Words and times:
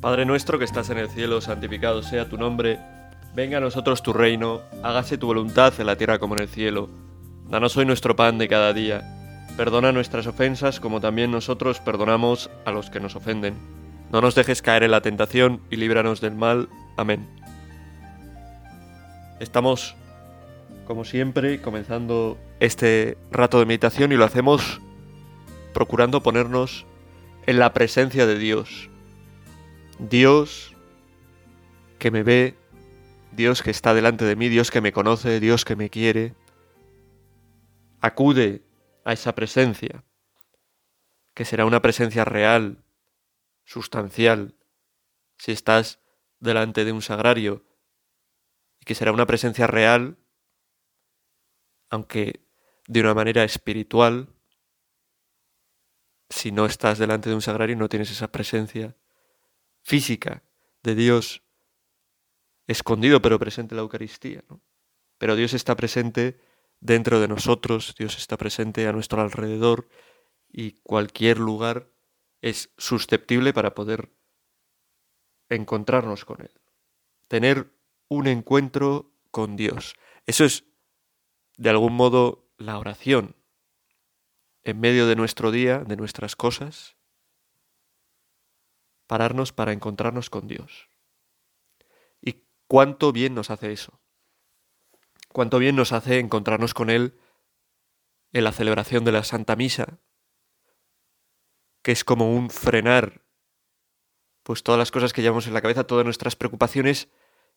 Padre 0.00 0.24
nuestro 0.24 0.58
que 0.58 0.64
estás 0.64 0.88
en 0.88 0.96
el 0.96 1.10
cielo, 1.10 1.42
santificado 1.42 2.02
sea 2.02 2.26
tu 2.26 2.38
nombre, 2.38 2.78
venga 3.34 3.58
a 3.58 3.60
nosotros 3.60 4.02
tu 4.02 4.14
reino, 4.14 4.62
hágase 4.82 5.18
tu 5.18 5.26
voluntad 5.26 5.74
en 5.78 5.84
la 5.84 5.96
tierra 5.96 6.18
como 6.18 6.34
en 6.36 6.42
el 6.42 6.48
cielo. 6.48 6.88
Danos 7.50 7.76
hoy 7.76 7.84
nuestro 7.84 8.16
pan 8.16 8.38
de 8.38 8.48
cada 8.48 8.72
día, 8.72 9.46
perdona 9.58 9.92
nuestras 9.92 10.26
ofensas 10.26 10.80
como 10.80 11.02
también 11.02 11.30
nosotros 11.30 11.80
perdonamos 11.80 12.48
a 12.64 12.72
los 12.72 12.88
que 12.88 12.98
nos 12.98 13.14
ofenden. 13.14 13.58
No 14.10 14.22
nos 14.22 14.34
dejes 14.34 14.62
caer 14.62 14.84
en 14.84 14.92
la 14.92 15.02
tentación 15.02 15.60
y 15.70 15.76
líbranos 15.76 16.22
del 16.22 16.34
mal. 16.34 16.70
Amén. 16.96 17.28
Estamos, 19.38 19.96
como 20.86 21.04
siempre, 21.04 21.60
comenzando 21.60 22.38
este 22.58 23.18
rato 23.30 23.58
de 23.58 23.66
meditación 23.66 24.12
y 24.12 24.16
lo 24.16 24.24
hacemos 24.24 24.80
procurando 25.74 26.22
ponernos 26.22 26.86
en 27.46 27.58
la 27.58 27.74
presencia 27.74 28.26
de 28.26 28.38
Dios. 28.38 28.90
Dios 30.08 30.74
que 31.98 32.10
me 32.10 32.22
ve, 32.22 32.56
Dios 33.32 33.62
que 33.62 33.70
está 33.70 33.92
delante 33.92 34.24
de 34.24 34.34
mí, 34.34 34.48
Dios 34.48 34.70
que 34.70 34.80
me 34.80 34.92
conoce, 34.92 35.40
Dios 35.40 35.66
que 35.66 35.76
me 35.76 35.90
quiere. 35.90 36.34
Acude 38.00 38.62
a 39.04 39.12
esa 39.12 39.34
presencia, 39.34 40.04
que 41.34 41.44
será 41.44 41.66
una 41.66 41.82
presencia 41.82 42.24
real, 42.24 42.82
sustancial, 43.64 44.54
si 45.36 45.52
estás 45.52 46.00
delante 46.38 46.86
de 46.86 46.92
un 46.92 47.02
sagrario, 47.02 47.62
y 48.80 48.86
que 48.86 48.94
será 48.94 49.12
una 49.12 49.26
presencia 49.26 49.66
real, 49.66 50.16
aunque 51.90 52.40
de 52.88 53.00
una 53.00 53.12
manera 53.12 53.44
espiritual, 53.44 54.30
si 56.30 56.52
no 56.52 56.64
estás 56.64 56.98
delante 56.98 57.28
de 57.28 57.34
un 57.34 57.42
sagrario 57.42 57.76
no 57.76 57.88
tienes 57.88 58.10
esa 58.10 58.30
presencia 58.30 58.96
física 59.82 60.42
de 60.82 60.94
Dios 60.94 61.42
escondido 62.66 63.20
pero 63.20 63.38
presente 63.38 63.74
en 63.74 63.76
la 63.76 63.82
Eucaristía. 63.82 64.44
Pero 65.18 65.36
Dios 65.36 65.54
está 65.54 65.76
presente 65.76 66.40
dentro 66.80 67.20
de 67.20 67.28
nosotros, 67.28 67.94
Dios 67.98 68.16
está 68.16 68.36
presente 68.36 68.86
a 68.86 68.92
nuestro 68.92 69.20
alrededor 69.20 69.88
y 70.48 70.72
cualquier 70.82 71.38
lugar 71.38 71.90
es 72.40 72.72
susceptible 72.78 73.52
para 73.52 73.74
poder 73.74 74.10
encontrarnos 75.48 76.24
con 76.24 76.40
Él. 76.40 76.52
Tener 77.28 77.70
un 78.08 78.26
encuentro 78.26 79.12
con 79.30 79.56
Dios. 79.56 79.94
Eso 80.26 80.44
es, 80.44 80.64
de 81.56 81.70
algún 81.70 81.92
modo, 81.92 82.48
la 82.56 82.78
oración. 82.78 83.36
En 84.62 84.80
medio 84.80 85.06
de 85.06 85.16
nuestro 85.16 85.50
día, 85.50 85.78
de 85.78 85.96
nuestras 85.96 86.36
cosas, 86.36 86.96
pararnos 89.10 89.52
para 89.52 89.72
encontrarnos 89.72 90.30
con 90.30 90.46
Dios. 90.46 90.88
Y 92.22 92.44
cuánto 92.68 93.10
bien 93.10 93.34
nos 93.34 93.50
hace 93.50 93.72
eso. 93.72 94.00
Cuánto 95.32 95.58
bien 95.58 95.74
nos 95.74 95.90
hace 95.90 96.20
encontrarnos 96.20 96.74
con 96.74 96.90
Él 96.90 97.18
en 98.32 98.44
la 98.44 98.52
celebración 98.52 99.04
de 99.04 99.10
la 99.10 99.24
Santa 99.24 99.56
Misa, 99.56 99.98
que 101.82 101.90
es 101.90 102.04
como 102.04 102.32
un 102.32 102.50
frenar 102.50 103.24
pues 104.44 104.62
todas 104.62 104.78
las 104.78 104.92
cosas 104.92 105.12
que 105.12 105.22
llevamos 105.22 105.48
en 105.48 105.54
la 105.54 105.60
cabeza, 105.60 105.88
todas 105.88 106.04
nuestras 106.04 106.36
preocupaciones 106.36 107.08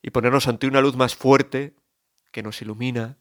y 0.02 0.10
ponernos 0.10 0.48
ante 0.48 0.66
una 0.66 0.80
luz 0.80 0.96
más 0.96 1.14
fuerte 1.14 1.76
que 2.32 2.42
nos 2.42 2.60
ilumina, 2.62 3.16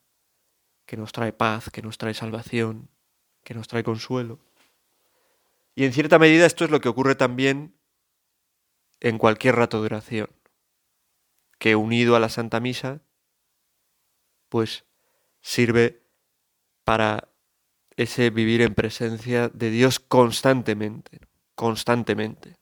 que 0.88 0.98
nos 0.98 1.11
trae 1.11 1.34
paz, 1.34 1.70
que 1.70 1.84
nos 1.84 1.99
trae 1.99 2.16
salvación, 2.16 2.89
que 3.43 3.54
nos 3.54 3.67
trae 3.67 3.83
consuelo. 3.83 4.39
Y 5.76 5.86
en 5.86 5.93
cierta 5.93 6.17
medida 6.17 6.48
esto 6.48 6.66
es 6.66 6.72
lo 6.72 6.82
que 6.82 6.89
ocurre 6.89 7.14
también 7.14 7.76
en 9.03 9.17
cualquier 9.17 9.58
rato 9.58 9.81
de 9.81 9.87
oración, 9.87 10.30
que 11.59 11.75
unido 11.75 12.15
a 12.15 12.19
la 12.19 12.30
Santa 12.30 12.59
Misa, 12.61 13.02
pues 14.49 14.86
sirve 15.41 16.08
para 16.86 17.30
ese 17.97 18.30
vivir 18.30 18.61
en 18.61 18.73
presencia 18.73 19.49
de 19.49 19.69
Dios 19.69 19.99
constantemente, 19.99 21.19
constantemente. 21.53 22.55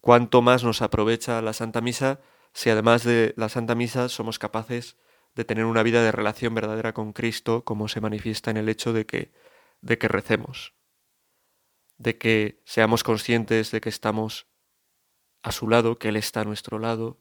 Cuanto 0.00 0.40
más 0.40 0.62
nos 0.62 0.82
aprovecha 0.82 1.42
la 1.42 1.52
Santa 1.52 1.80
Misa 1.80 2.20
si 2.52 2.70
además 2.70 3.02
de 3.02 3.34
la 3.36 3.48
Santa 3.48 3.74
Misa 3.74 4.08
somos 4.08 4.38
capaces 4.38 4.96
de 5.34 5.44
tener 5.44 5.64
una 5.64 5.82
vida 5.82 6.02
de 6.02 6.12
relación 6.12 6.54
verdadera 6.54 6.94
con 6.94 7.12
Cristo, 7.12 7.64
como 7.64 7.88
se 7.88 8.00
manifiesta 8.00 8.52
en 8.52 8.56
el 8.56 8.68
hecho 8.68 8.92
de 8.92 9.04
que, 9.04 9.32
de 9.80 9.98
que 9.98 10.08
recemos, 10.08 10.74
de 11.98 12.16
que 12.16 12.62
seamos 12.64 13.02
conscientes 13.02 13.72
de 13.72 13.80
que 13.80 13.88
estamos 13.88 14.46
a 15.46 15.52
su 15.52 15.68
lado, 15.68 15.96
que 15.96 16.08
Él 16.08 16.16
está 16.16 16.40
a 16.40 16.44
nuestro 16.44 16.80
lado, 16.80 17.20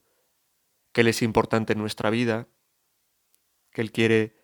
que 0.92 1.02
Él 1.02 1.08
es 1.10 1.22
importante 1.22 1.74
en 1.74 1.80
nuestra 1.80 2.10
vida, 2.10 2.48
que 3.72 3.82
Él 3.82 3.92
quiere 3.92 4.36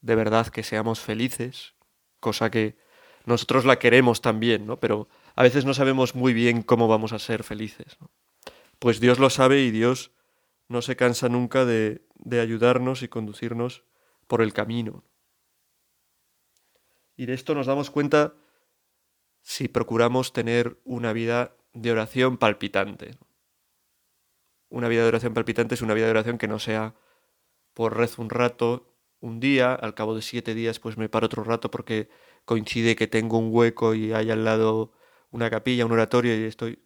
de 0.00 0.14
verdad 0.14 0.46
que 0.46 0.62
seamos 0.62 1.00
felices, 1.00 1.74
cosa 2.20 2.52
que 2.52 2.76
nosotros 3.24 3.64
la 3.64 3.80
queremos 3.80 4.22
también, 4.22 4.64
¿no? 4.64 4.78
Pero 4.78 5.08
a 5.34 5.42
veces 5.42 5.64
no 5.64 5.74
sabemos 5.74 6.14
muy 6.14 6.32
bien 6.32 6.62
cómo 6.62 6.86
vamos 6.86 7.12
a 7.12 7.18
ser 7.18 7.42
felices. 7.42 7.98
Pues 8.78 9.00
Dios 9.00 9.18
lo 9.18 9.28
sabe 9.28 9.62
y 9.62 9.72
Dios 9.72 10.12
no 10.68 10.82
se 10.82 10.94
cansa 10.94 11.28
nunca 11.28 11.64
de, 11.64 12.06
de 12.14 12.40
ayudarnos 12.40 13.02
y 13.02 13.08
conducirnos 13.08 13.82
por 14.28 14.40
el 14.40 14.52
camino. 14.52 15.02
Y 17.16 17.26
de 17.26 17.34
esto 17.34 17.56
nos 17.56 17.66
damos 17.66 17.90
cuenta 17.90 18.34
si 19.40 19.66
procuramos 19.66 20.32
tener 20.32 20.80
una 20.84 21.12
vida 21.12 21.56
de 21.72 21.92
oración 21.92 22.38
palpitante. 22.38 23.16
Una 24.68 24.88
vida 24.88 25.02
de 25.02 25.08
oración 25.08 25.34
palpitante 25.34 25.74
es 25.74 25.82
una 25.82 25.94
vida 25.94 26.06
de 26.06 26.12
oración 26.12 26.38
que 26.38 26.48
no 26.48 26.58
sea 26.58 26.94
por 27.74 27.96
rezo 27.96 28.22
un 28.22 28.30
rato, 28.30 28.94
un 29.20 29.40
día, 29.40 29.74
al 29.74 29.94
cabo 29.94 30.14
de 30.14 30.22
siete 30.22 30.54
días 30.54 30.80
pues 30.80 30.96
me 30.96 31.08
paro 31.08 31.26
otro 31.26 31.44
rato 31.44 31.70
porque 31.70 32.08
coincide 32.44 32.96
que 32.96 33.06
tengo 33.06 33.38
un 33.38 33.48
hueco 33.52 33.94
y 33.94 34.12
hay 34.12 34.30
al 34.30 34.44
lado 34.44 34.92
una 35.30 35.50
capilla, 35.50 35.86
un 35.86 35.92
oratorio 35.92 36.38
y 36.38 36.44
estoy... 36.44 36.84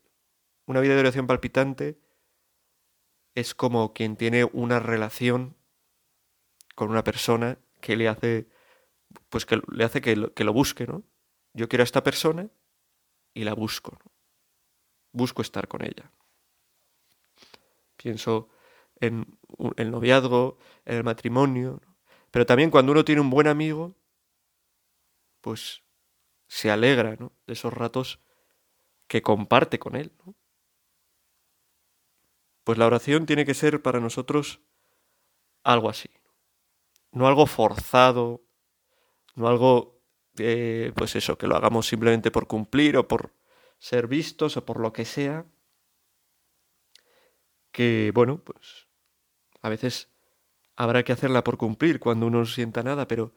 Una 0.66 0.80
vida 0.80 0.94
de 0.94 1.00
oración 1.00 1.26
palpitante 1.26 2.00
es 3.34 3.54
como 3.54 3.92
quien 3.92 4.16
tiene 4.16 4.44
una 4.44 4.80
relación 4.80 5.56
con 6.74 6.90
una 6.90 7.04
persona 7.04 7.58
que 7.80 7.96
le 7.96 8.08
hace 8.08 8.48
pues 9.28 9.46
que 9.46 9.60
le 9.72 9.84
hace 9.84 10.00
que 10.00 10.16
lo, 10.16 10.34
que 10.34 10.44
lo 10.44 10.52
busque, 10.52 10.86
¿no? 10.86 11.04
Yo 11.54 11.68
quiero 11.68 11.82
a 11.82 11.84
esta 11.84 12.02
persona 12.02 12.50
y 13.32 13.44
la 13.44 13.54
busco. 13.54 13.98
¿no? 14.04 14.15
Busco 15.16 15.42
estar 15.42 15.66
con 15.66 15.82
ella. 15.82 16.12
Pienso 17.96 18.48
en 19.00 19.26
el 19.76 19.90
noviazgo, 19.90 20.58
en 20.84 20.96
el 20.96 21.04
matrimonio, 21.04 21.80
pero 22.30 22.44
también 22.44 22.70
cuando 22.70 22.92
uno 22.92 23.04
tiene 23.04 23.22
un 23.22 23.30
buen 23.30 23.46
amigo, 23.46 23.94
pues 25.40 25.82
se 26.48 26.70
alegra 26.70 27.16
de 27.16 27.52
esos 27.52 27.72
ratos 27.72 28.20
que 29.08 29.22
comparte 29.22 29.78
con 29.78 29.96
él. 29.96 30.12
Pues 32.64 32.78
la 32.78 32.86
oración 32.86 33.26
tiene 33.26 33.44
que 33.44 33.54
ser 33.54 33.80
para 33.80 34.00
nosotros 34.00 34.60
algo 35.62 35.88
así, 35.88 36.10
no 37.12 37.26
algo 37.26 37.46
forzado, 37.46 38.44
no 39.34 39.48
algo, 39.48 40.00
eh, 40.38 40.92
pues 40.94 41.16
eso, 41.16 41.38
que 41.38 41.46
lo 41.46 41.56
hagamos 41.56 41.86
simplemente 41.86 42.30
por 42.30 42.46
cumplir 42.46 42.96
o 42.96 43.08
por 43.08 43.35
ser 43.78 44.06
vistos 44.06 44.56
o 44.56 44.64
por 44.64 44.80
lo 44.80 44.92
que 44.92 45.04
sea, 45.04 45.46
que 47.72 48.10
bueno, 48.14 48.42
pues 48.42 48.88
a 49.62 49.68
veces 49.68 50.08
habrá 50.76 51.02
que 51.02 51.12
hacerla 51.12 51.42
por 51.44 51.56
cumplir 51.56 52.00
cuando 52.00 52.26
uno 52.26 52.40
no 52.40 52.46
sienta 52.46 52.82
nada, 52.82 53.08
pero, 53.08 53.34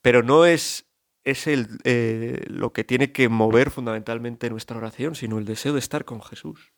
pero 0.00 0.22
no 0.22 0.44
es, 0.44 0.86
es 1.24 1.46
el, 1.46 1.78
eh, 1.84 2.44
lo 2.48 2.72
que 2.72 2.84
tiene 2.84 3.12
que 3.12 3.28
mover 3.28 3.70
fundamentalmente 3.70 4.50
nuestra 4.50 4.76
oración, 4.76 5.14
sino 5.14 5.38
el 5.38 5.44
deseo 5.44 5.72
de 5.72 5.78
estar 5.78 6.04
con 6.04 6.22
Jesús. 6.22 6.72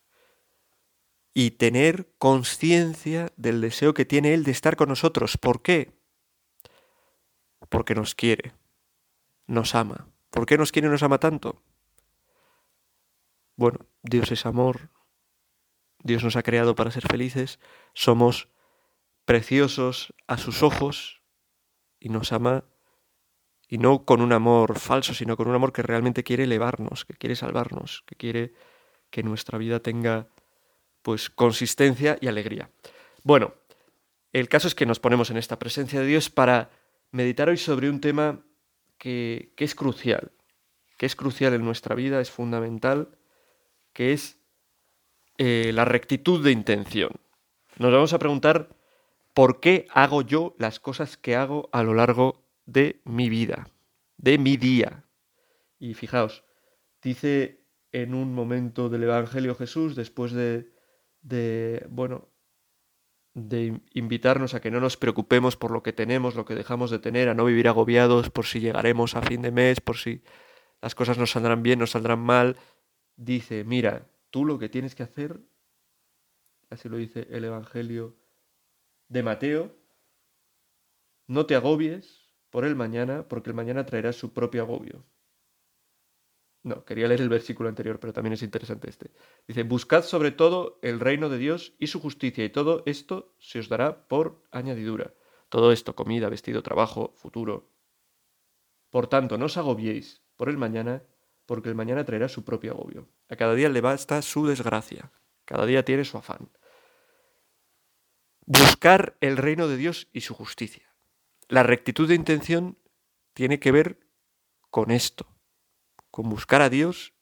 Y 1.32 1.52
tener 1.52 2.12
conciencia 2.18 3.32
del 3.36 3.60
deseo 3.60 3.92
que 3.92 4.04
tiene 4.04 4.34
Él 4.34 4.44
de 4.44 4.52
estar 4.52 4.76
con 4.76 4.88
nosotros. 4.88 5.36
¿Por 5.36 5.62
qué? 5.62 5.92
Porque 7.68 7.94
nos 7.94 8.14
quiere, 8.14 8.52
nos 9.46 9.74
ama. 9.74 10.06
¿Por 10.30 10.46
qué 10.46 10.56
nos 10.56 10.70
quiere 10.70 10.86
y 10.86 10.90
nos 10.90 11.02
ama 11.02 11.18
tanto? 11.18 11.60
Bueno, 13.56 13.86
Dios 14.02 14.32
es 14.32 14.46
amor, 14.46 14.90
Dios 16.02 16.24
nos 16.24 16.36
ha 16.36 16.42
creado 16.42 16.74
para 16.74 16.90
ser 16.90 17.06
felices, 17.08 17.60
somos 17.94 18.48
preciosos 19.24 20.12
a 20.26 20.36
sus 20.36 20.62
ojos 20.62 21.22
y 21.98 22.08
nos 22.08 22.32
ama 22.32 22.64
y 23.68 23.78
no 23.78 24.04
con 24.04 24.20
un 24.20 24.32
amor 24.32 24.78
falso, 24.78 25.14
sino 25.14 25.36
con 25.36 25.48
un 25.48 25.54
amor 25.54 25.72
que 25.72 25.82
realmente 25.82 26.24
quiere 26.24 26.44
elevarnos, 26.44 27.04
que 27.04 27.14
quiere 27.14 27.36
salvarnos, 27.36 28.02
que 28.06 28.16
quiere 28.16 28.52
que 29.10 29.22
nuestra 29.22 29.56
vida 29.56 29.80
tenga 29.80 30.28
pues 31.02 31.30
consistencia 31.30 32.18
y 32.20 32.26
alegría. 32.26 32.70
Bueno, 33.22 33.54
el 34.32 34.48
caso 34.48 34.68
es 34.68 34.74
que 34.74 34.86
nos 34.86 35.00
ponemos 35.00 35.30
en 35.30 35.36
esta 35.36 35.58
presencia 35.58 36.00
de 36.00 36.06
Dios 36.06 36.28
para 36.28 36.70
meditar 37.12 37.48
hoy 37.48 37.56
sobre 37.56 37.88
un 37.88 38.00
tema 38.00 38.44
que, 38.98 39.52
que 39.56 39.64
es 39.64 39.74
crucial, 39.74 40.32
que 40.98 41.06
es 41.06 41.16
crucial 41.16 41.54
en 41.54 41.64
nuestra 41.64 41.94
vida, 41.94 42.20
es 42.20 42.30
fundamental 42.30 43.16
que 43.94 44.12
es 44.12 44.38
eh, 45.38 45.73
la 45.73 45.87
rectitud 45.87 46.44
de 46.44 46.52
intención. 46.52 47.12
Nos 47.79 47.93
vamos 47.93 48.12
a 48.12 48.19
preguntar 48.19 48.76
por 49.32 49.61
qué 49.61 49.87
hago 49.91 50.23
yo 50.23 50.55
las 50.58 50.79
cosas 50.79 51.17
que 51.17 51.35
hago 51.35 51.70
a 51.73 51.82
lo 51.82 51.94
largo 51.94 52.44
de 52.67 53.00
mi 53.05 53.31
vida, 53.31 53.70
de 54.19 54.37
mi 54.38 54.56
día. 54.56 55.05
Y 55.79 55.94
fijaos, 55.94 56.44
dice 57.02 57.64
en 57.93 58.14
un 58.14 58.35
momento 58.35 58.88
del 58.88 59.05
Evangelio 59.05 59.55
Jesús, 59.55 59.96
después 59.96 60.32
de, 60.32 60.70
de 61.23 61.87
bueno, 61.88 62.29
de 63.35 63.81
invitarnos 63.93 64.55
a 64.55 64.61
que 64.61 64.70
no 64.70 64.81
nos 64.81 64.96
preocupemos 64.96 65.56
por 65.56 65.73
lo 65.73 65.82
que 65.82 65.93
tenemos, 65.93 66.37
lo 66.37 66.44
que 66.44 66.55
dejamos 66.55 66.91
de 66.91 67.00
tener, 67.00 67.29
a 67.29 67.35
no 67.35 67.44
vivir 67.44 67.67
agobiados 67.67 68.31
por 68.31 68.46
si 68.46 68.61
llegaremos 68.61 69.17
a 69.17 69.23
fin 69.23 69.43
de 69.43 69.50
mes, 69.50 69.81
por 69.81 69.96
si 69.96 70.23
las 70.81 70.94
cosas 70.94 71.19
nos 71.19 71.32
saldrán 71.32 71.62
bien, 71.62 71.81
nos 71.81 71.91
saldrán 71.91 72.20
mal, 72.20 72.56
dice, 73.16 73.64
mira, 73.64 74.08
tú 74.31 74.44
lo 74.44 74.58
que 74.58 74.69
tienes 74.69 74.94
que 74.94 75.02
hacer, 75.02 75.40
así 76.70 76.88
lo 76.88 76.96
dice 76.96 77.26
el 77.31 77.44
Evangelio 77.44 78.16
de 79.08 79.22
Mateo, 79.22 79.76
no 81.26 81.46
te 81.46 81.55
agobies 81.55 82.28
por 82.50 82.64
el 82.64 82.76
mañana, 82.76 83.26
porque 83.28 83.50
el 83.50 83.56
mañana 83.56 83.87
traerá 83.87 84.12
su 84.12 84.32
propio 84.32 84.62
agobio. 84.62 85.05
No, 86.62 86.84
quería 86.84 87.08
leer 87.08 87.20
el 87.20 87.28
versículo 87.28 87.69
anterior, 87.69 88.00
pero 88.00 88.12
también 88.12 88.32
es 88.32 88.43
interesante 88.43 88.88
este. 88.88 89.11
Dice, 89.46 89.64
buscad 89.64 90.02
sobre 90.02 90.31
todo 90.31 90.78
el 90.81 90.99
reino 90.99 91.28
de 91.28 91.37
Dios 91.37 91.75
y 91.78 91.88
su 91.88 92.00
justicia, 92.00 92.44
y 92.44 92.49
todo 92.50 92.82
esto 92.87 93.34
se 93.38 93.58
os 93.58 93.69
dará 93.69 94.08
por 94.08 94.43
añadidura. 94.50 95.12
Todo 95.50 95.72
esto, 95.72 95.94
comida, 95.94 96.31
vestido, 96.31 96.62
trabajo, 96.62 97.12
futuro. 97.17 97.70
Por 98.88 99.08
tanto, 99.08 99.37
no 99.37 99.46
os 99.46 99.56
agobiéis 99.56 100.22
por 100.37 100.49
el 100.49 100.56
mañana, 100.56 101.02
porque 101.46 101.69
el 101.69 101.75
mañana 101.75 102.05
traerá 102.05 102.29
su 102.29 102.44
propio 102.44 102.73
agobio. 102.73 103.08
A 103.29 103.37
cada 103.37 103.55
día 103.55 103.69
le 103.69 103.81
basta 103.81 104.23
su 104.23 104.46
desgracia, 104.46 105.12
cada 105.44 105.67
día 105.67 105.85
tiene 105.85 106.05
su 106.05 106.19
afán. 106.19 106.50
Buscar 108.46 109.17
el 109.20 109.37
reino 109.37 109.69
de 109.69 109.76
Dios 109.76 110.08
y 110.12 110.23
su 110.23 110.35
justicia. 110.35 110.94
La 111.49 111.62
rectitud 111.62 112.08
de 112.08 112.14
intención 112.14 112.79
tiene 113.32 113.58
que 113.58 113.73
ver 113.73 114.00
con 114.70 114.91
esto 114.91 115.35
con 116.14 116.29
buscar 116.29 116.62
a 116.62 116.70
Dios, 116.70 117.12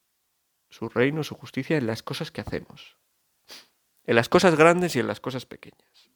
su 0.68 0.90
reino, 0.90 1.24
su 1.24 1.34
justicia 1.34 1.78
en 1.78 1.86
las 1.86 2.02
cosas 2.02 2.30
que 2.30 2.42
hacemos, 2.42 2.98
en 4.04 4.16
las 4.16 4.28
cosas 4.28 4.54
grandes 4.54 4.94
y 4.94 4.98
en 4.98 5.06
las 5.06 5.18
cosas 5.18 5.46
pequeñas. 5.46 6.10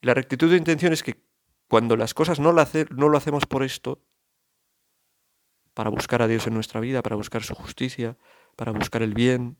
La 0.00 0.14
rectitud 0.14 0.50
de 0.50 0.56
intención 0.56 0.94
es 0.94 1.02
que 1.02 1.22
cuando 1.68 1.98
las 1.98 2.14
cosas 2.14 2.40
no 2.40 2.52
lo, 2.52 2.66
no 2.96 3.10
lo 3.10 3.18
hacemos 3.18 3.44
por 3.44 3.62
esto, 3.62 4.02
para 5.80 5.88
buscar 5.88 6.20
a 6.20 6.28
Dios 6.28 6.46
en 6.46 6.52
nuestra 6.52 6.78
vida, 6.78 7.00
para 7.00 7.16
buscar 7.16 7.42
su 7.42 7.54
justicia, 7.54 8.18
para 8.54 8.70
buscar 8.70 9.00
el 9.00 9.14
bien, 9.14 9.56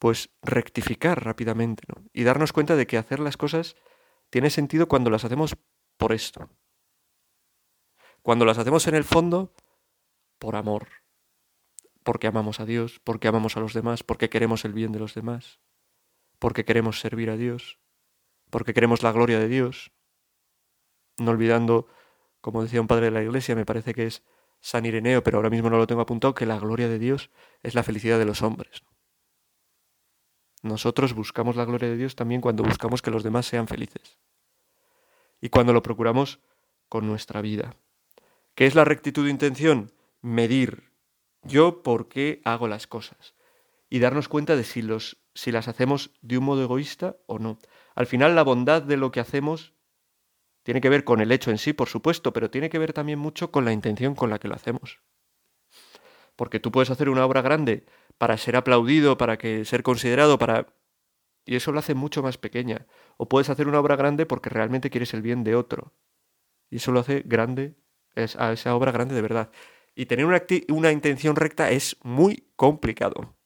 pues 0.00 0.30
rectificar 0.42 1.24
rápidamente 1.24 1.84
y 2.12 2.24
darnos 2.24 2.52
cuenta 2.52 2.74
de 2.74 2.84
que 2.84 2.98
hacer 2.98 3.20
las 3.20 3.36
cosas 3.36 3.76
tiene 4.30 4.50
sentido 4.50 4.88
cuando 4.88 5.10
las 5.10 5.24
hacemos 5.24 5.56
por 5.96 6.12
esto. 6.12 6.50
Cuando 8.20 8.44
las 8.44 8.58
hacemos 8.58 8.88
en 8.88 8.96
el 8.96 9.04
fondo 9.04 9.54
por 10.40 10.56
amor, 10.56 10.88
porque 12.02 12.26
amamos 12.26 12.58
a 12.58 12.66
Dios, 12.66 13.00
porque 13.04 13.28
amamos 13.28 13.56
a 13.56 13.60
los 13.60 13.74
demás, 13.74 14.02
porque 14.02 14.28
queremos 14.28 14.64
el 14.64 14.72
bien 14.72 14.90
de 14.90 14.98
los 14.98 15.14
demás, 15.14 15.60
porque 16.40 16.64
queremos 16.64 16.98
servir 16.98 17.30
a 17.30 17.36
Dios, 17.36 17.78
porque 18.50 18.74
queremos 18.74 19.04
la 19.04 19.12
gloria 19.12 19.38
de 19.38 19.46
Dios, 19.46 19.92
no 21.18 21.30
olvidando, 21.30 21.86
como 22.40 22.64
decía 22.64 22.80
un 22.80 22.88
padre 22.88 23.04
de 23.04 23.12
la 23.12 23.22
iglesia, 23.22 23.54
me 23.54 23.64
parece 23.64 23.94
que 23.94 24.06
es 24.06 24.24
San 24.64 24.86
Ireneo, 24.86 25.22
pero 25.22 25.36
ahora 25.38 25.50
mismo 25.50 25.68
no 25.68 25.76
lo 25.76 25.86
tengo 25.86 26.00
apuntado, 26.00 26.34
que 26.34 26.46
la 26.46 26.58
gloria 26.58 26.88
de 26.88 26.98
Dios 26.98 27.30
es 27.62 27.74
la 27.74 27.82
felicidad 27.82 28.18
de 28.18 28.24
los 28.24 28.40
hombres. 28.42 28.82
Nosotros 30.62 31.12
buscamos 31.12 31.56
la 31.56 31.66
gloria 31.66 31.90
de 31.90 31.98
Dios 31.98 32.16
también 32.16 32.40
cuando 32.40 32.62
buscamos 32.62 33.02
que 33.02 33.10
los 33.10 33.22
demás 33.22 33.44
sean 33.44 33.68
felices. 33.68 34.18
Y 35.42 35.50
cuando 35.50 35.74
lo 35.74 35.82
procuramos 35.82 36.40
con 36.88 37.06
nuestra 37.06 37.42
vida. 37.42 37.76
¿Qué 38.54 38.66
es 38.66 38.74
la 38.74 38.86
rectitud 38.86 39.24
de 39.24 39.30
intención? 39.30 39.92
medir 40.24 40.90
yo 41.42 41.82
por 41.82 42.08
qué 42.08 42.40
hago 42.46 42.66
las 42.66 42.86
cosas 42.86 43.34
y 43.90 43.98
darnos 43.98 44.28
cuenta 44.28 44.56
de 44.56 44.64
si, 44.64 44.80
los, 44.80 45.18
si 45.34 45.52
las 45.52 45.68
hacemos 45.68 46.12
de 46.22 46.38
un 46.38 46.44
modo 46.44 46.62
egoísta 46.62 47.18
o 47.26 47.38
no. 47.38 47.58
Al 47.94 48.06
final 48.06 48.34
la 48.34 48.42
bondad 48.42 48.82
de 48.82 48.96
lo 48.96 49.12
que 49.12 49.20
hacemos 49.20 49.74
tiene 50.64 50.80
que 50.80 50.88
ver 50.88 51.04
con 51.04 51.20
el 51.20 51.30
hecho 51.30 51.50
en 51.50 51.58
sí, 51.58 51.72
por 51.72 51.88
supuesto, 51.88 52.32
pero 52.32 52.50
tiene 52.50 52.68
que 52.68 52.78
ver 52.78 52.92
también 52.92 53.20
mucho 53.20 53.52
con 53.52 53.64
la 53.64 53.72
intención 53.72 54.16
con 54.16 54.30
la 54.30 54.40
que 54.40 54.48
lo 54.48 54.56
hacemos. 54.56 54.98
Porque 56.34 56.58
tú 56.58 56.72
puedes 56.72 56.90
hacer 56.90 57.08
una 57.08 57.24
obra 57.24 57.42
grande 57.42 57.86
para 58.18 58.36
ser 58.36 58.56
aplaudido, 58.56 59.16
para 59.16 59.38
que 59.38 59.64
ser 59.64 59.82
considerado, 59.82 60.38
para 60.38 60.66
y 61.46 61.56
eso 61.56 61.72
lo 61.72 61.78
hace 61.78 61.94
mucho 61.94 62.22
más 62.22 62.38
pequeña. 62.38 62.86
O 63.16 63.28
puedes 63.28 63.50
hacer 63.50 63.68
una 63.68 63.80
obra 63.80 63.96
grande 63.96 64.26
porque 64.26 64.50
realmente 64.50 64.90
quieres 64.90 65.14
el 65.14 65.22
bien 65.22 65.44
de 65.44 65.54
otro. 65.54 65.92
Y 66.70 66.76
eso 66.76 66.92
lo 66.92 67.00
hace 67.00 67.22
grande, 67.24 67.76
es 68.14 68.36
a 68.36 68.52
esa 68.52 68.74
obra 68.74 68.92
grande 68.92 69.14
de 69.14 69.22
verdad. 69.22 69.50
Y 69.94 70.06
tener 70.06 70.24
una, 70.24 70.42
una 70.68 70.90
intención 70.90 71.36
recta 71.36 71.70
es 71.70 71.96
muy 72.02 72.48
complicado. 72.56 73.36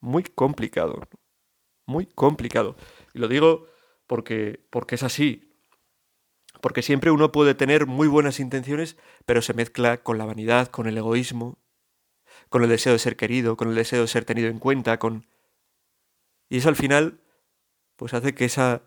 Muy 0.00 0.24
complicado. 0.24 1.08
Muy 1.86 2.06
complicado. 2.06 2.76
Y 3.14 3.20
lo 3.20 3.28
digo 3.28 3.68
porque, 4.06 4.66
porque 4.70 4.96
es 4.96 5.02
así. 5.02 5.53
Porque 6.64 6.80
siempre 6.80 7.10
uno 7.10 7.30
puede 7.30 7.54
tener 7.54 7.84
muy 7.84 8.08
buenas 8.08 8.40
intenciones, 8.40 8.96
pero 9.26 9.42
se 9.42 9.52
mezcla 9.52 10.02
con 10.02 10.16
la 10.16 10.24
vanidad, 10.24 10.68
con 10.68 10.86
el 10.86 10.96
egoísmo, 10.96 11.58
con 12.48 12.62
el 12.62 12.70
deseo 12.70 12.94
de 12.94 12.98
ser 12.98 13.18
querido, 13.18 13.58
con 13.58 13.68
el 13.68 13.74
deseo 13.74 14.00
de 14.00 14.08
ser 14.08 14.24
tenido 14.24 14.48
en 14.48 14.58
cuenta, 14.58 14.98
con... 14.98 15.26
Y 16.48 16.56
eso 16.56 16.70
al 16.70 16.76
final, 16.76 17.20
pues 17.96 18.14
hace 18.14 18.34
que 18.34 18.46
esa 18.46 18.80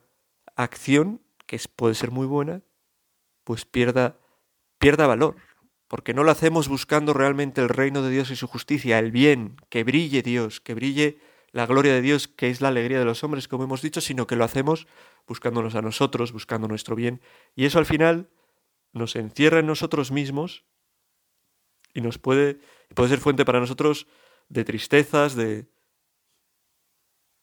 acción, 0.55 1.21
que 1.45 1.61
puede 1.75 1.93
ser 1.93 2.09
muy 2.09 2.25
buena, 2.25 2.63
pues 3.43 3.65
pierda, 3.65 4.17
pierda 4.79 5.05
valor 5.05 5.35
porque 5.87 6.15
no 6.15 6.23
lo 6.23 6.31
hacemos 6.31 6.69
buscando 6.69 7.13
realmente 7.13 7.61
el 7.61 7.69
reino 7.69 8.01
de 8.01 8.09
Dios 8.09 8.31
y 8.31 8.35
su 8.35 8.47
justicia, 8.47 8.97
el 8.97 9.11
bien, 9.11 9.55
que 9.69 9.83
brille 9.83 10.23
Dios, 10.23 10.61
que 10.61 10.73
brille 10.73 11.19
la 11.57 11.65
gloria 11.65 11.91
de 11.91 12.01
Dios, 12.01 12.27
que 12.27 12.51
es 12.51 12.61
la 12.61 12.67
alegría 12.67 12.99
de 12.99 13.05
los 13.05 13.23
hombres, 13.23 13.47
como 13.47 13.63
hemos 13.63 13.81
dicho, 13.81 13.99
sino 13.99 14.27
que 14.27 14.35
lo 14.35 14.43
hacemos 14.43 14.85
buscándonos 15.25 15.73
a 15.73 15.81
nosotros, 15.81 16.31
buscando 16.31 16.67
nuestro 16.67 16.95
bien. 16.95 17.19
Y 17.55 17.65
eso 17.65 17.79
al 17.79 17.87
final 17.87 18.29
nos 18.93 19.15
encierra 19.15 19.59
en 19.59 19.65
nosotros 19.65 20.11
mismos 20.11 20.65
y 21.95 22.01
nos 22.01 22.19
puede, 22.19 22.59
puede 22.93 23.09
ser 23.09 23.17
fuente 23.17 23.43
para 23.43 23.59
nosotros 23.59 24.05
de 24.49 24.65
tristezas, 24.65 25.35
de, 25.35 25.65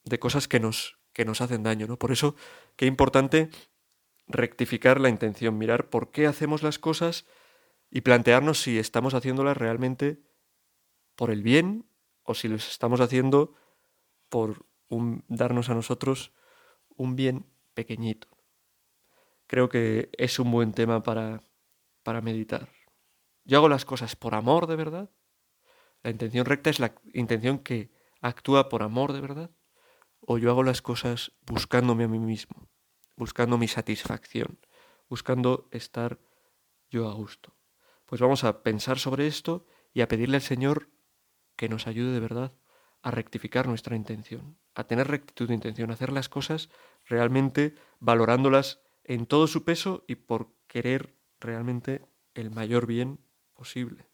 de 0.05 0.19
cosas 0.21 0.47
que 0.47 0.61
nos, 0.61 0.97
que 1.13 1.25
nos 1.25 1.41
hacen 1.41 1.65
daño. 1.65 1.89
¿no? 1.89 1.99
Por 1.99 2.13
eso, 2.13 2.37
qué 2.77 2.87
importante 2.87 3.51
rectificar 4.29 5.01
la 5.01 5.09
intención, 5.09 5.59
mirar 5.59 5.91
por 5.91 6.13
qué 6.13 6.29
hacemos 6.29 6.63
las 6.63 6.79
cosas, 6.79 7.27
y 7.91 8.03
plantearnos 8.03 8.61
si 8.61 8.79
estamos 8.79 9.15
haciéndolas 9.15 9.57
realmente 9.57 10.21
por 11.17 11.31
el 11.31 11.43
bien 11.43 11.87
o 12.23 12.35
si 12.35 12.49
lo 12.49 12.57
estamos 12.57 13.01
haciendo 13.01 13.55
por 14.35 14.67
darnos 15.29 15.71
a 15.71 15.75
nosotros 15.75 16.33
un 16.97 17.15
bien 17.15 17.47
pequeñito. 17.73 18.27
Creo 19.47 19.69
que 19.69 20.11
es 20.19 20.41
un 20.41 20.51
buen 20.51 20.73
tema 20.73 21.05
para, 21.05 21.45
para 22.03 22.21
meditar. 22.21 22.69
Yo 23.45 23.59
hago 23.59 23.69
las 23.69 23.85
cosas 23.85 24.17
por 24.17 24.35
amor 24.35 24.67
de 24.67 24.75
verdad. 24.75 25.09
La 26.03 26.11
intención 26.11 26.47
recta 26.47 26.69
es 26.69 26.81
la 26.81 26.97
intención 27.13 27.61
que 27.61 27.93
actúa 28.23 28.69
por 28.69 28.83
amor 28.83 29.13
de 29.13 29.21
verdad. 29.21 29.53
O 30.19 30.37
yo 30.37 30.51
hago 30.51 30.65
las 30.65 30.83
cosas 30.83 31.31
buscándome 31.43 32.03
a 32.03 32.09
mí 32.09 32.19
mismo, 32.19 32.69
buscando 33.15 33.57
mi 33.57 33.69
satisfacción, 33.69 34.59
buscando 35.09 35.69
estar 35.71 36.19
yo 36.91 37.09
a 37.09 37.15
gusto. 37.15 37.55
Pues 38.05 38.21
vamos 38.21 38.43
a 38.43 38.65
pensar 38.65 38.99
sobre 38.99 39.29
esto 39.29 39.65
y 39.93 40.01
a 40.01 40.09
pedirle 40.09 40.39
al 40.39 40.43
Señor 40.43 40.91
que 41.55 41.69
nos 41.69 41.87
ayude 41.87 42.11
de 42.11 42.19
verdad 42.19 42.53
a 43.05 43.11
rectificar 43.11 43.69
nuestra 43.69 43.97
intención, 43.97 44.57
a 44.75 44.85
tener 44.85 45.07
rectitud 45.09 45.47
de 45.47 45.55
intención, 45.55 45.91
a 45.91 45.93
hacer 45.93 46.11
las 46.11 46.31
cosas 46.31 46.71
realmente 47.05 47.75
valorándolas 48.01 48.81
en 49.05 49.27
todo 49.27 49.47
su 49.47 49.63
peso 49.63 50.05
y 50.09 50.15
por 50.15 50.55
querer 50.67 51.15
realmente 51.39 52.01
el 52.33 52.51
mayor 52.51 52.87
bien 52.87 53.21
posible. 53.53 54.09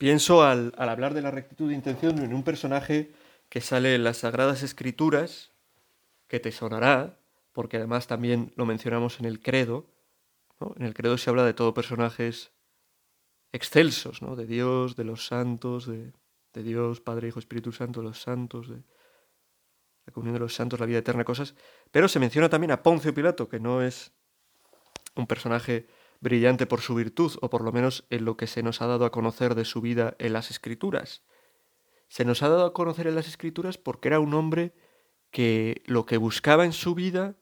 Pienso 0.00 0.42
al, 0.42 0.72
hablar 0.78 1.12
de 1.12 1.20
la 1.20 1.30
rectitud 1.30 1.68
de 1.68 1.74
intención 1.74 2.20
en 2.20 2.32
un 2.32 2.42
personaje 2.42 3.12
que 3.50 3.60
sale 3.60 3.94
en 3.94 4.02
las 4.02 4.16
Sagradas 4.16 4.62
Escrituras, 4.62 5.50
que 6.26 6.40
te 6.40 6.52
sonará, 6.52 7.18
porque 7.52 7.76
además 7.76 8.06
también 8.06 8.50
lo 8.56 8.64
mencionamos 8.64 9.20
en 9.20 9.26
el 9.26 9.42
credo. 9.42 9.90
En 10.76 10.86
el 10.86 10.94
credo 10.94 11.18
se 11.18 11.28
habla 11.28 11.44
de 11.44 11.52
todo 11.52 11.74
personajes 11.74 12.50
excelsos, 13.52 14.22
¿no? 14.22 14.36
de 14.36 14.46
Dios, 14.46 14.96
de 14.96 15.04
los 15.04 15.26
santos, 15.26 15.86
de, 15.86 16.14
de 16.54 16.62
Dios, 16.62 17.02
Padre, 17.02 17.28
Hijo, 17.28 17.38
Espíritu 17.38 17.70
Santo, 17.70 18.00
los 18.00 18.22
santos, 18.22 18.70
de 18.70 18.82
la 20.06 20.14
comunión 20.14 20.32
de 20.32 20.40
los 20.40 20.54
santos, 20.54 20.80
la 20.80 20.86
vida 20.86 21.00
eterna, 21.00 21.24
cosas. 21.24 21.54
Pero 21.90 22.08
se 22.08 22.18
menciona 22.18 22.48
también 22.48 22.70
a 22.70 22.82
Poncio 22.82 23.12
Pilato, 23.12 23.50
que 23.50 23.60
no 23.60 23.82
es 23.82 24.12
un 25.14 25.26
personaje 25.26 25.88
brillante 26.20 26.66
por 26.66 26.80
su 26.80 26.94
virtud, 26.94 27.32
o 27.40 27.50
por 27.50 27.62
lo 27.62 27.72
menos 27.72 28.06
en 28.10 28.24
lo 28.24 28.36
que 28.36 28.46
se 28.46 28.62
nos 28.62 28.82
ha 28.82 28.86
dado 28.86 29.04
a 29.04 29.12
conocer 29.12 29.54
de 29.54 29.64
su 29.64 29.80
vida 29.80 30.14
en 30.18 30.34
las 30.34 30.50
Escrituras. 30.50 31.22
Se 32.08 32.24
nos 32.24 32.42
ha 32.42 32.48
dado 32.48 32.66
a 32.66 32.72
conocer 32.72 33.06
en 33.06 33.14
las 33.14 33.28
Escrituras 33.28 33.78
porque 33.78 34.08
era 34.08 34.20
un 34.20 34.34
hombre 34.34 34.74
que 35.30 35.82
lo 35.86 36.06
que 36.06 36.16
buscaba 36.16 36.64
en 36.64 36.72
su 36.72 36.94
vida, 36.94 37.36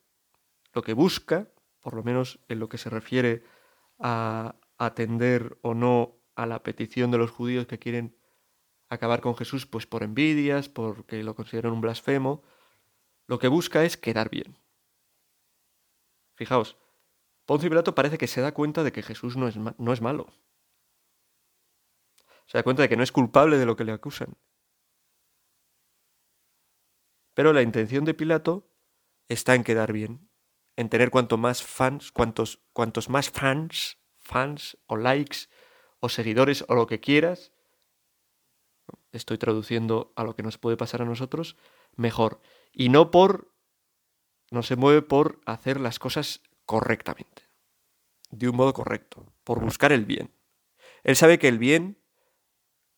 lo 0.73 0.83
que 0.83 0.93
busca, 0.93 1.49
por 1.81 1.95
lo 1.95 2.03
menos 2.03 2.39
en 2.49 2.61
lo 2.61 2.69
que 2.69 2.79
se 2.79 2.91
refiere 2.91 3.43
a 3.99 4.57
atender 4.77 5.59
o 5.63 5.75
no 5.75 6.17
a 6.37 6.47
la 6.47 6.63
petición 6.63 7.11
de 7.11 7.19
los 7.19 7.31
judíos 7.31 7.67
que 7.67 7.79
quieren 7.79 8.17
acabar 8.89 9.21
con 9.21 9.37
Jesús, 9.37 9.67
pues 9.67 9.87
por 9.87 10.03
envidias, 10.03 10.69
porque 10.69 11.23
lo 11.23 11.35
consideran 11.35 11.73
un 11.73 11.81
blasfemo, 11.81 12.43
lo 13.27 13.39
que 13.39 13.49
busca 13.49 13.85
es 13.85 13.97
quedar 13.97 14.31
bien. 14.31 14.57
Fijaos, 16.35 16.79
Poncio 17.49 17.71
Pilato 17.71 17.95
parece 17.95 18.19
que 18.19 18.27
se 18.27 18.43
da 18.43 18.53
cuenta 18.53 18.85
de 18.85 18.93
que 18.93 19.03
Jesús 19.03 19.39
no 19.39 19.49
es, 19.49 19.57
no 19.57 19.93
es 19.95 20.03
malo. 20.03 20.27
Se 22.45 22.59
da 22.59 22.63
cuenta 22.63 22.83
de 22.83 22.91
que 22.91 22.97
no 22.99 23.03
es 23.03 23.11
culpable 23.11 23.57
de 23.57 23.65
lo 23.65 23.75
que 23.75 23.85
le 23.85 23.93
acusan. 23.93 24.37
Pero 27.33 27.55
la 27.55 27.63
intención 27.63 28.05
de 28.05 28.13
Pilato 28.13 28.71
está 29.29 29.55
en 29.55 29.65
quedar 29.65 29.95
bien, 29.95 30.29
en 30.77 30.91
tener 30.91 31.11
cuanto 31.11 31.39
más 31.39 31.63
fans, 31.63 32.13
cuantos, 32.13 32.61
cuantos 32.75 33.09
más 33.09 33.31
fans, 33.31 33.97
fans 34.19 34.77
o 34.85 34.99
likes 34.99 35.49
o 36.01 36.11
seguidores 36.11 36.67
o 36.69 36.75
lo 36.75 36.87
que 36.87 37.01
quieras, 37.01 37.55
estoy 39.11 39.39
traduciendo 39.39 40.13
a 40.17 40.25
lo 40.25 40.37
que 40.37 40.43
nos 40.43 40.59
puede 40.59 40.77
pasar 40.77 41.01
a 41.01 41.07
nosotros, 41.07 41.57
mejor. 41.97 42.43
Y 42.73 42.91
no 42.91 43.11
por, 43.11 43.55
no 44.51 44.63
se 44.63 44.77
mueve 44.77 45.01
por 45.01 45.41
hacer 45.47 45.81
las 45.81 45.99
cosas 45.99 46.43
correctamente, 46.69 47.49
de 48.31 48.47
un 48.47 48.55
modo 48.55 48.75
correcto, 48.75 49.33
por 49.43 49.59
buscar 49.59 49.91
el 49.91 50.05
bien. 50.05 50.31
Él 51.03 51.17
sabe 51.17 51.39
que 51.39 51.49
el 51.49 51.59
bien 51.59 51.97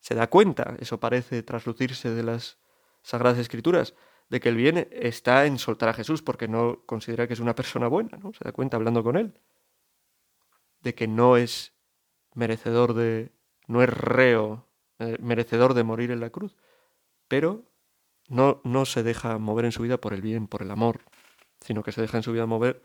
se 0.01 0.13
da 0.13 0.29
cuenta, 0.29 0.75
eso 0.79 0.99
parece 0.99 1.41
traslucirse 1.41 2.09
de 2.09 2.21
las 2.21 2.59
Sagradas 3.01 3.39
Escrituras, 3.39 3.95
de 4.27 4.41
que 4.41 4.49
el 4.49 4.57
bien 4.57 4.89
está 4.91 5.45
en 5.45 5.57
soltar 5.57 5.87
a 5.87 5.93
Jesús 5.93 6.21
porque 6.21 6.49
no 6.49 6.85
considera 6.85 7.27
que 7.27 7.33
es 7.33 7.39
una 7.39 7.55
persona 7.55 7.87
buena, 7.87 8.17
¿no? 8.17 8.33
Se 8.33 8.43
da 8.43 8.51
cuenta 8.51 8.75
hablando 8.75 9.05
con 9.05 9.15
él, 9.15 9.39
de 10.81 10.93
que 10.93 11.07
no 11.07 11.37
es 11.37 11.71
merecedor 12.33 12.93
de, 12.93 13.31
no 13.67 13.81
es 13.81 13.89
reo, 13.89 14.67
eh, 14.99 15.15
merecedor 15.21 15.75
de 15.75 15.83
morir 15.83 16.11
en 16.11 16.19
la 16.19 16.29
cruz, 16.29 16.57
pero 17.29 17.63
no, 18.27 18.59
no 18.65 18.83
se 18.85 19.01
deja 19.01 19.37
mover 19.37 19.63
en 19.63 19.71
su 19.71 19.83
vida 19.83 19.97
por 19.97 20.13
el 20.13 20.21
bien, 20.21 20.47
por 20.47 20.61
el 20.61 20.71
amor, 20.71 21.05
sino 21.61 21.83
que 21.83 21.93
se 21.93 22.01
deja 22.01 22.17
en 22.17 22.23
su 22.23 22.33
vida 22.33 22.45
mover 22.45 22.81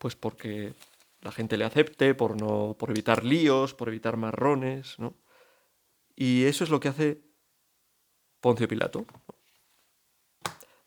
pues 0.00 0.16
porque 0.16 0.72
la 1.20 1.30
gente 1.30 1.58
le 1.58 1.66
acepte, 1.66 2.14
por, 2.14 2.40
no, 2.40 2.74
por 2.78 2.88
evitar 2.88 3.22
líos, 3.22 3.74
por 3.74 3.88
evitar 3.88 4.16
marrones, 4.16 4.98
¿no? 4.98 5.14
Y 6.16 6.44
eso 6.44 6.64
es 6.64 6.70
lo 6.70 6.80
que 6.80 6.88
hace 6.88 7.20
Poncio 8.40 8.66
Pilato. 8.66 9.04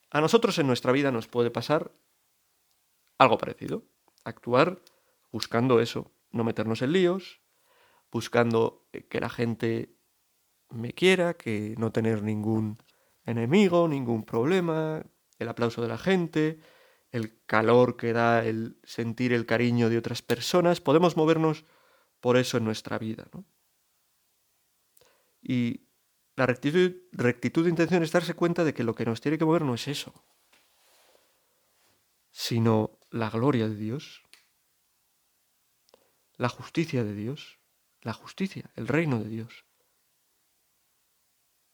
A 0.09 0.19
nosotros 0.19 0.57
en 0.57 0.65
nuestra 0.65 0.91
vida 0.91 1.11
nos 1.11 1.27
puede 1.27 1.51
pasar 1.51 1.91
algo 3.19 3.37
parecido. 3.37 3.83
Actuar 4.23 4.81
buscando 5.31 5.79
eso, 5.79 6.11
no 6.31 6.43
meternos 6.43 6.81
en 6.81 6.93
líos, 6.93 7.39
buscando 8.11 8.87
que 9.09 9.19
la 9.19 9.29
gente 9.29 9.95
me 10.71 10.93
quiera, 10.93 11.35
que 11.35 11.75
no 11.77 11.91
tener 11.91 12.23
ningún 12.23 12.79
enemigo, 13.27 13.87
ningún 13.87 14.25
problema, 14.25 15.03
el 15.37 15.49
aplauso 15.49 15.83
de 15.83 15.87
la 15.87 15.99
gente, 15.99 16.59
el 17.13 17.39
calor 17.45 17.95
que 17.95 18.11
da 18.11 18.43
el 18.43 18.75
sentir 18.83 19.33
el 19.33 19.45
cariño 19.45 19.87
de 19.87 19.99
otras 19.99 20.23
personas, 20.23 20.81
podemos 20.81 21.15
movernos 21.15 21.63
por 22.19 22.37
eso 22.37 22.57
en 22.57 22.65
nuestra 22.65 22.97
vida. 22.97 23.27
Y 25.39 25.81
la 26.35 26.47
rectitud, 26.47 26.95
rectitud 27.11 27.63
de 27.63 27.69
intención 27.69 28.01
es 28.01 28.11
darse 28.11 28.33
cuenta 28.33 28.63
de 28.63 28.73
que 28.73 28.83
lo 28.83 28.95
que 28.95 29.05
nos 29.05 29.21
tiene 29.21 29.37
que 29.37 29.45
mover 29.45 29.61
no 29.61 29.75
es 29.75 29.87
eso, 29.87 30.11
sino 32.31 32.97
la 33.11 33.29
gloria 33.29 33.69
de 33.69 33.75
Dios, 33.75 34.23
la 36.35 36.49
justicia 36.49 37.03
de 37.03 37.13
Dios, 37.13 37.59
la 38.01 38.13
justicia, 38.13 38.71
el 38.75 38.87
reino 38.87 39.19
de 39.19 39.29
Dios. 39.29 39.65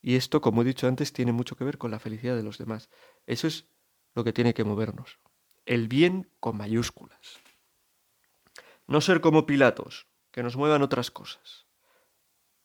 Y 0.02 0.18
esto, 0.18 0.42
como 0.42 0.64
he 0.64 0.66
dicho 0.66 0.86
antes, 0.86 1.14
tiene 1.14 1.32
mucho 1.32 1.56
que 1.56 1.64
ver 1.64 1.78
con 1.78 1.92
la 1.92 2.00
felicidad 2.00 2.36
de 2.36 2.44
los 2.44 2.58
demás. 2.58 2.90
Eso 3.26 3.48
es 3.48 3.70
lo 4.16 4.26
que 4.26 4.34
tiene 4.34 4.54
que 4.54 4.66
movernos 4.66 5.18
el 5.70 5.88
bien 5.88 6.28
con 6.40 6.58
mayúsculas. 6.58 7.40
No 8.88 9.02
ser 9.02 9.22
como 9.22 9.46
Pilatos, 9.46 10.08
que 10.32 10.42
nos 10.42 10.56
muevan 10.56 10.82
otras 10.82 11.12
cosas. 11.12 11.68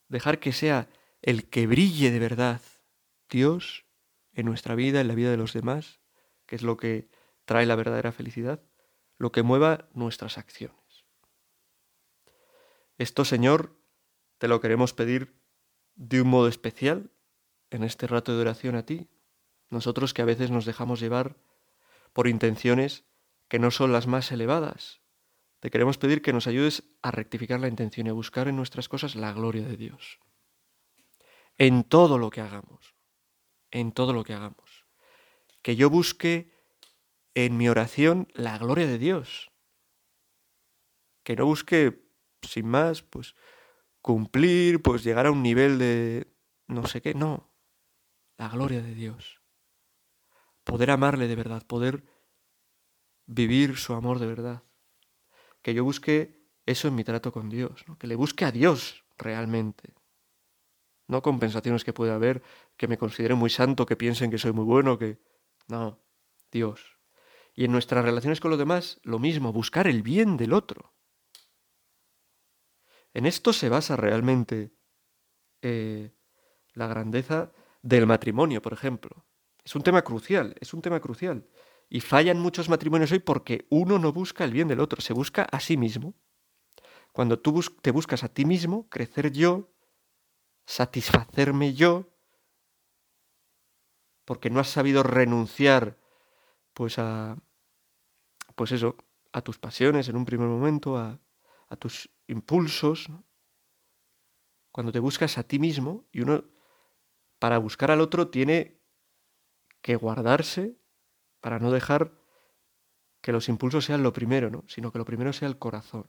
Dejar 0.08 0.40
que 0.40 0.54
sea 0.54 0.88
el 1.20 1.50
que 1.50 1.66
brille 1.66 2.10
de 2.10 2.18
verdad 2.18 2.62
Dios 3.28 3.84
en 4.32 4.46
nuestra 4.46 4.74
vida, 4.74 5.02
en 5.02 5.08
la 5.08 5.14
vida 5.14 5.30
de 5.30 5.36
los 5.36 5.52
demás, 5.52 6.00
que 6.46 6.56
es 6.56 6.62
lo 6.62 6.78
que 6.78 7.10
trae 7.44 7.66
la 7.66 7.76
verdadera 7.76 8.10
felicidad, 8.10 8.62
lo 9.18 9.32
que 9.32 9.42
mueva 9.42 9.86
nuestras 9.92 10.38
acciones. 10.38 11.04
Esto, 12.96 13.26
Señor, 13.26 13.76
te 14.38 14.48
lo 14.48 14.62
queremos 14.62 14.94
pedir 14.94 15.34
de 15.94 16.22
un 16.22 16.28
modo 16.28 16.48
especial 16.48 17.10
en 17.68 17.84
este 17.84 18.06
rato 18.06 18.34
de 18.34 18.40
oración 18.40 18.76
a 18.76 18.86
ti, 18.86 19.08
nosotros 19.68 20.14
que 20.14 20.22
a 20.22 20.26
veces 20.26 20.50
nos 20.50 20.64
dejamos 20.64 21.00
llevar 21.00 21.36
por 22.14 22.28
intenciones 22.28 23.04
que 23.48 23.58
no 23.58 23.70
son 23.70 23.92
las 23.92 24.06
más 24.06 24.32
elevadas. 24.32 25.02
Te 25.60 25.70
queremos 25.70 25.98
pedir 25.98 26.22
que 26.22 26.32
nos 26.32 26.46
ayudes 26.46 26.84
a 27.02 27.10
rectificar 27.10 27.60
la 27.60 27.68
intención 27.68 28.06
y 28.06 28.10
a 28.10 28.14
buscar 28.14 28.48
en 28.48 28.56
nuestras 28.56 28.88
cosas 28.88 29.16
la 29.16 29.32
gloria 29.32 29.66
de 29.66 29.76
Dios. 29.76 30.20
En 31.58 31.84
todo 31.84 32.18
lo 32.18 32.30
que 32.30 32.40
hagamos, 32.40 32.94
en 33.70 33.92
todo 33.92 34.12
lo 34.12 34.24
que 34.24 34.32
hagamos. 34.32 34.86
Que 35.62 35.76
yo 35.76 35.90
busque 35.90 36.52
en 37.34 37.56
mi 37.56 37.68
oración 37.68 38.28
la 38.32 38.58
gloria 38.58 38.86
de 38.86 38.98
Dios. 38.98 39.50
Que 41.24 41.36
no 41.36 41.46
busque, 41.46 42.06
sin 42.42 42.68
más, 42.68 43.02
pues 43.02 43.34
cumplir, 44.02 44.82
pues 44.82 45.02
llegar 45.02 45.26
a 45.26 45.30
un 45.32 45.42
nivel 45.42 45.78
de 45.78 46.32
no 46.68 46.86
sé 46.86 47.02
qué, 47.02 47.14
no. 47.14 47.50
La 48.36 48.48
gloria 48.48 48.82
de 48.82 48.94
Dios 48.94 49.43
poder 50.64 50.90
amarle 50.90 51.28
de 51.28 51.36
verdad, 51.36 51.66
poder 51.66 52.04
vivir 53.26 53.76
su 53.76 53.94
amor 53.94 54.18
de 54.18 54.26
verdad. 54.26 54.62
Que 55.62 55.74
yo 55.74 55.84
busque 55.84 56.44
eso 56.66 56.88
en 56.88 56.94
mi 56.94 57.04
trato 57.04 57.32
con 57.32 57.48
Dios, 57.48 57.84
que 57.98 58.06
le 58.06 58.16
busque 58.16 58.44
a 58.44 58.52
Dios 58.52 59.04
realmente. 59.16 59.94
No 61.06 61.22
compensaciones 61.22 61.84
que 61.84 61.92
pueda 61.92 62.14
haber, 62.14 62.42
que 62.76 62.88
me 62.88 62.98
considere 62.98 63.34
muy 63.34 63.50
santo, 63.50 63.86
que 63.86 63.96
piensen 63.96 64.30
que 64.30 64.38
soy 64.38 64.52
muy 64.52 64.64
bueno, 64.64 64.98
que... 64.98 65.20
No, 65.68 66.02
Dios. 66.50 66.98
Y 67.54 67.66
en 67.66 67.72
nuestras 67.72 68.04
relaciones 68.04 68.40
con 68.40 68.50
los 68.50 68.58
demás, 68.58 69.00
lo 69.02 69.18
mismo, 69.18 69.52
buscar 69.52 69.86
el 69.86 70.02
bien 70.02 70.36
del 70.36 70.52
otro. 70.52 70.94
En 73.12 73.26
esto 73.26 73.52
se 73.52 73.68
basa 73.68 73.96
realmente 73.96 74.74
eh, 75.62 76.14
la 76.72 76.86
grandeza 76.86 77.52
del 77.82 78.06
matrimonio, 78.06 78.60
por 78.60 78.72
ejemplo. 78.72 79.24
Es 79.64 79.74
un 79.74 79.82
tema 79.82 80.02
crucial, 80.02 80.54
es 80.60 80.74
un 80.74 80.82
tema 80.82 81.00
crucial. 81.00 81.48
Y 81.88 82.00
fallan 82.00 82.38
muchos 82.38 82.68
matrimonios 82.68 83.12
hoy 83.12 83.20
porque 83.20 83.66
uno 83.70 83.98
no 83.98 84.12
busca 84.12 84.44
el 84.44 84.52
bien 84.52 84.68
del 84.68 84.80
otro, 84.80 85.00
se 85.00 85.12
busca 85.12 85.44
a 85.44 85.60
sí 85.60 85.76
mismo. 85.76 86.14
Cuando 87.12 87.38
tú 87.38 87.62
te 87.80 87.90
buscas 87.90 88.24
a 88.24 88.28
ti 88.28 88.44
mismo, 88.44 88.88
crecer 88.88 89.32
yo, 89.32 89.70
satisfacerme 90.66 91.74
yo, 91.74 92.10
porque 94.24 94.50
no 94.50 94.60
has 94.60 94.68
sabido 94.68 95.02
renunciar 95.02 95.98
pues 96.72 96.98
a 96.98 97.36
pues 98.54 98.72
eso, 98.72 98.96
a 99.32 99.42
tus 99.42 99.58
pasiones 99.58 100.08
en 100.08 100.16
un 100.16 100.24
primer 100.24 100.48
momento, 100.48 100.96
a, 100.96 101.20
a 101.68 101.76
tus 101.76 102.10
impulsos. 102.26 103.08
Cuando 104.70 104.92
te 104.92 105.00
buscas 105.00 105.38
a 105.38 105.42
ti 105.44 105.58
mismo 105.58 106.06
y 106.12 106.20
uno 106.20 106.44
para 107.38 107.58
buscar 107.58 107.90
al 107.90 108.00
otro 108.00 108.28
tiene 108.28 108.83
que 109.84 109.96
guardarse 109.96 110.78
para 111.42 111.58
no 111.58 111.70
dejar 111.70 112.18
que 113.20 113.32
los 113.32 113.50
impulsos 113.50 113.84
sean 113.84 114.02
lo 114.02 114.14
primero, 114.14 114.48
¿no? 114.48 114.64
sino 114.66 114.90
que 114.90 114.96
lo 114.96 115.04
primero 115.04 115.30
sea 115.34 115.46
el 115.46 115.58
corazón. 115.58 116.06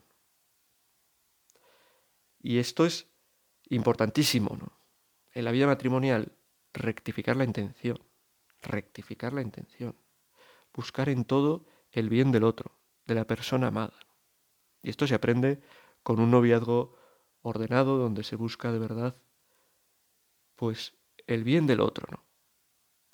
Y 2.40 2.60
esto 2.60 2.86
es 2.86 3.10
importantísimo, 3.68 4.56
¿no? 4.56 4.72
En 5.34 5.44
la 5.44 5.52
vida 5.52 5.68
matrimonial, 5.68 6.38
rectificar 6.74 7.36
la 7.36 7.44
intención. 7.44 8.00
rectificar 8.62 9.34
la 9.34 9.42
intención, 9.42 9.96
buscar 10.74 11.10
en 11.10 11.26
todo 11.26 11.68
el 11.92 12.08
bien 12.08 12.32
del 12.32 12.46
otro, 12.46 12.72
de 13.06 13.14
la 13.14 13.28
persona 13.28 13.68
amada. 13.68 14.00
Y 14.82 14.90
esto 14.90 15.06
se 15.06 15.16
aprende 15.16 15.62
con 16.02 16.22
un 16.22 16.32
noviazgo 16.32 16.98
ordenado 17.42 17.98
donde 17.98 18.24
se 18.24 18.38
busca 18.38 18.72
de 18.72 18.80
verdad 18.80 19.22
pues 20.56 20.96
el 21.28 21.44
bien 21.44 21.68
del 21.68 21.82
otro, 21.82 22.08
¿no? 22.10 22.26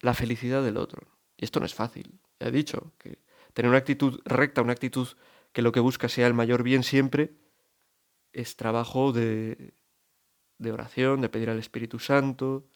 La 0.01 0.13
felicidad 0.13 0.63
del 0.63 0.77
otro. 0.77 1.07
Y 1.37 1.45
esto 1.45 1.59
no 1.59 1.65
es 1.65 1.73
fácil. 1.73 2.19
Ya 2.39 2.47
he 2.47 2.51
dicho 2.51 2.93
que 2.97 3.19
tener 3.53 3.69
una 3.69 3.77
actitud 3.77 4.19
recta, 4.25 4.61
una 4.61 4.73
actitud 4.73 5.07
que 5.51 5.61
lo 5.61 5.71
que 5.71 5.79
busca 5.79 6.09
sea 6.09 6.27
el 6.27 6.33
mayor 6.33 6.63
bien 6.63 6.83
siempre, 6.83 7.35
es 8.33 8.55
trabajo 8.55 9.11
de, 9.11 9.73
de 10.57 10.71
oración, 10.71 11.21
de 11.21 11.29
pedir 11.29 11.49
al 11.49 11.59
Espíritu 11.59 11.99
Santo, 11.99 12.67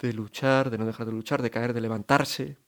de 0.00 0.12
luchar, 0.12 0.70
de 0.70 0.78
no 0.78 0.86
dejar 0.86 1.06
de 1.06 1.12
luchar, 1.12 1.42
de 1.42 1.50
caer, 1.50 1.72
de 1.72 1.80
levantarse. 1.80 2.58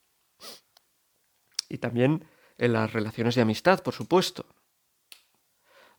Y 1.69 1.79
también 1.79 2.25
en 2.59 2.73
las 2.73 2.93
relaciones 2.93 3.35
de 3.35 3.43
amistad, 3.43 3.83
por 3.83 3.95
supuesto. 3.95 4.47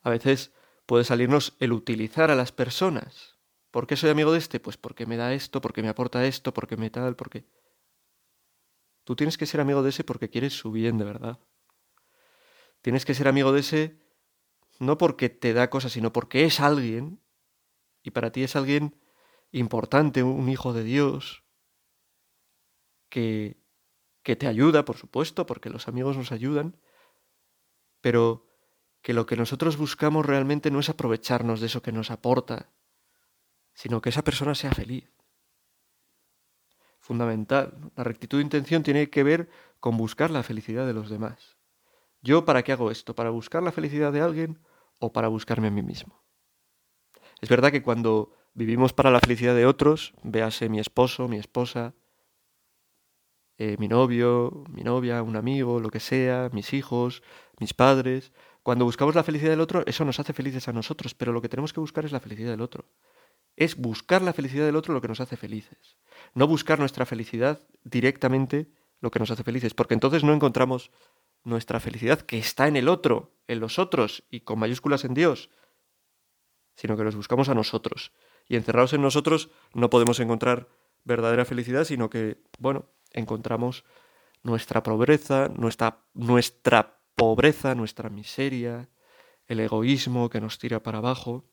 A 0.04 0.10
veces 0.10 0.52
puede 0.86 1.04
salirnos 1.04 1.56
el 1.60 1.74
utilizar 1.74 2.32
a 2.32 2.36
las 2.36 2.52
personas. 2.52 3.36
¿Por 3.72 3.88
qué 3.88 3.96
soy 3.96 4.10
amigo 4.10 4.34
de 4.34 4.38
este? 4.38 4.60
Pues 4.60 4.78
porque 4.78 5.06
me 5.06 5.18
da 5.18 5.34
esto, 5.34 5.62
porque 5.62 5.82
me 5.82 5.90
aporta 5.90 6.26
esto, 6.26 6.54
porque 6.54 6.78
me 6.78 6.90
tal, 6.90 7.16
porque... 7.16 7.46
Tú 9.06 9.16
tienes 9.16 9.38
que 9.38 9.46
ser 9.46 9.62
amigo 9.62 9.82
de 9.82 9.90
ese 9.90 10.04
porque 10.04 10.30
quieres 10.30 10.54
su 10.54 10.72
bien 10.72 10.98
de 10.98 11.06
verdad. 11.06 11.40
Tienes 12.82 13.06
que 13.06 13.16
ser 13.16 13.28
amigo 13.28 13.52
de 13.52 13.62
ese 13.62 13.98
no 14.80 14.98
porque 14.98 15.30
te 15.30 15.54
da 15.54 15.70
cosas, 15.70 15.94
sino 15.94 16.12
porque 16.12 16.44
es 16.44 16.60
alguien, 16.60 17.22
y 18.04 18.12
para 18.12 18.32
ti 18.32 18.44
es 18.44 18.56
alguien 18.56 19.00
importante, 19.52 20.24
un 20.24 20.50
hijo 20.50 20.74
de 20.74 20.84
Dios, 20.84 21.44
que, 23.10 23.58
que 24.24 24.36
te 24.36 24.48
ayuda, 24.48 24.86
por 24.86 24.98
supuesto, 24.98 25.46
porque 25.46 25.70
los 25.70 25.88
amigos 25.88 26.18
nos 26.18 26.32
ayudan, 26.32 26.78
pero 28.02 28.48
que 29.02 29.14
lo 29.14 29.26
que 29.26 29.36
nosotros 29.36 29.78
buscamos 29.78 30.26
realmente 30.26 30.72
no 30.72 30.80
es 30.80 30.90
aprovecharnos 30.90 31.60
de 31.60 31.68
eso 31.68 31.82
que 31.82 31.92
nos 31.92 32.10
aporta, 32.10 32.72
sino 33.82 34.00
que 34.00 34.10
esa 34.10 34.24
persona 34.24 34.54
sea 34.54 34.72
feliz. 34.74 35.10
Fundamental. 37.00 37.92
La 37.96 38.04
rectitud 38.04 38.38
de 38.38 38.44
intención 38.44 38.84
tiene 38.84 39.10
que 39.10 39.24
ver 39.24 39.50
con 39.80 39.98
buscar 39.98 40.30
la 40.30 40.44
felicidad 40.44 40.86
de 40.86 40.94
los 40.94 41.10
demás. 41.10 41.58
¿Yo 42.22 42.46
para 42.46 42.62
qué 42.62 42.74
hago 42.74 42.92
esto? 42.92 43.16
¿Para 43.16 43.32
buscar 43.32 43.64
la 43.64 43.72
felicidad 43.72 44.14
de 44.14 44.22
alguien 44.22 44.60
o 45.00 45.12
para 45.12 45.30
buscarme 45.30 45.70
a 45.70 45.72
mí 45.72 45.82
mismo? 45.82 46.24
Es 47.42 47.50
verdad 47.50 47.72
que 47.72 47.82
cuando 47.82 48.38
vivimos 48.54 48.94
para 48.94 49.10
la 49.10 49.20
felicidad 49.20 49.56
de 49.56 49.66
otros, 49.66 50.14
véase 50.22 50.70
mi 50.70 50.80
esposo, 50.80 51.28
mi 51.28 51.40
esposa, 51.40 51.96
eh, 53.58 53.78
mi 53.80 53.88
novio, 53.88 54.64
mi 54.70 54.84
novia, 54.84 55.24
un 55.24 55.38
amigo, 55.38 55.80
lo 55.80 55.90
que 55.90 56.00
sea, 56.00 56.52
mis 56.54 56.74
hijos, 56.74 57.24
mis 57.60 57.74
padres, 57.74 58.32
cuando 58.62 58.86
buscamos 58.86 59.16
la 59.16 59.24
felicidad 59.24 59.50
del 59.50 59.62
otro, 59.62 59.84
eso 59.88 60.06
nos 60.06 60.20
hace 60.20 60.34
felices 60.34 60.68
a 60.68 60.72
nosotros, 60.72 61.16
pero 61.16 61.32
lo 61.32 61.42
que 61.42 61.50
tenemos 61.50 61.74
que 61.74 61.80
buscar 61.80 62.06
es 62.06 62.12
la 62.12 62.20
felicidad 62.20 62.52
del 62.52 62.62
otro. 62.62 62.86
Es 63.56 63.76
buscar 63.76 64.22
la 64.22 64.34
felicidad 64.34 64.66
del 64.66 64.76
otro 64.76 64.94
lo 64.94 65.02
que 65.02 65.08
nos 65.08 65.20
hace 65.20 65.38
felices. 65.38 65.98
No 66.34 66.48
buscar 66.48 66.80
nuestra 66.80 67.06
felicidad 67.06 67.62
directamente 67.84 68.72
lo 69.00 69.12
que 69.12 69.20
nos 69.20 69.32
hace 69.32 69.44
felices, 69.44 69.74
porque 69.74 69.94
entonces 69.94 70.24
no 70.24 70.34
encontramos 70.34 70.92
nuestra 71.44 71.80
felicidad 71.80 72.22
que 72.22 72.38
está 72.38 72.68
en 72.68 72.76
el 72.76 72.88
otro, 72.88 73.36
en 73.48 73.60
los 73.60 73.80
otros 73.80 74.24
y 74.30 74.42
con 74.42 74.60
mayúsculas 74.60 75.06
en 75.06 75.14
Dios, 75.14 75.50
sino 76.76 76.96
que 76.96 77.04
nos 77.04 77.16
buscamos 77.16 77.50
a 77.50 77.56
nosotros. 77.56 78.12
Y 78.48 78.56
encerrados 78.56 78.94
en 78.94 79.02
nosotros 79.02 79.50
no 79.74 79.90
podemos 79.90 80.20
encontrar 80.20 80.68
verdadera 81.04 81.46
felicidad, 81.46 81.84
sino 81.84 82.10
que, 82.10 82.44
bueno, 82.60 82.86
encontramos 83.12 83.84
nuestra 84.44 84.84
pobreza, 84.84 85.50
nuestra, 85.56 86.06
nuestra 86.14 87.00
pobreza, 87.16 87.76
nuestra 87.76 88.10
miseria, 88.10 88.90
el 89.48 89.60
egoísmo 89.60 90.30
que 90.30 90.42
nos 90.42 90.60
tira 90.60 90.82
para 90.82 91.00
abajo. 91.00 91.51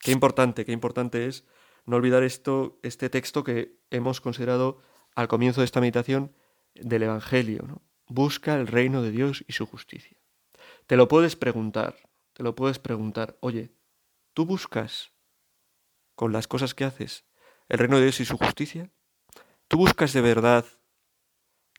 Qué 0.00 0.12
importante, 0.12 0.64
qué 0.64 0.72
importante 0.72 1.26
es 1.26 1.44
no 1.84 1.96
olvidar 1.96 2.22
esto, 2.22 2.78
este 2.82 3.10
texto 3.10 3.44
que 3.44 3.78
hemos 3.90 4.20
considerado 4.20 4.82
al 5.14 5.28
comienzo 5.28 5.60
de 5.60 5.66
esta 5.66 5.80
meditación 5.80 6.34
del 6.74 7.02
Evangelio. 7.02 7.64
¿no? 7.66 7.82
Busca 8.06 8.54
el 8.54 8.66
reino 8.66 9.02
de 9.02 9.10
Dios 9.10 9.44
y 9.46 9.52
su 9.52 9.66
justicia. 9.66 10.16
Te 10.86 10.96
lo 10.96 11.08
puedes 11.08 11.36
preguntar, 11.36 11.96
te 12.32 12.42
lo 12.42 12.54
puedes 12.54 12.78
preguntar, 12.78 13.36
oye, 13.40 13.72
¿tú 14.32 14.46
buscas 14.46 15.12
con 16.14 16.32
las 16.32 16.48
cosas 16.48 16.74
que 16.74 16.84
haces 16.84 17.24
el 17.68 17.78
reino 17.78 17.96
de 17.96 18.04
Dios 18.04 18.20
y 18.20 18.24
su 18.24 18.36
justicia? 18.36 18.90
¿Tú 19.68 19.76
buscas 19.76 20.12
de 20.12 20.20
verdad 20.20 20.64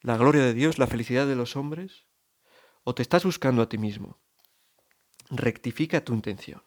la 0.01 0.17
gloria 0.17 0.43
de 0.43 0.53
Dios, 0.53 0.77
la 0.77 0.87
felicidad 0.87 1.27
de 1.27 1.35
los 1.35 1.55
hombres? 1.55 2.05
¿O 2.83 2.95
te 2.95 3.01
estás 3.01 3.25
buscando 3.25 3.61
a 3.61 3.69
ti 3.69 3.77
mismo? 3.77 4.19
Rectifica 5.29 6.03
tu 6.03 6.13
intención. 6.13 6.63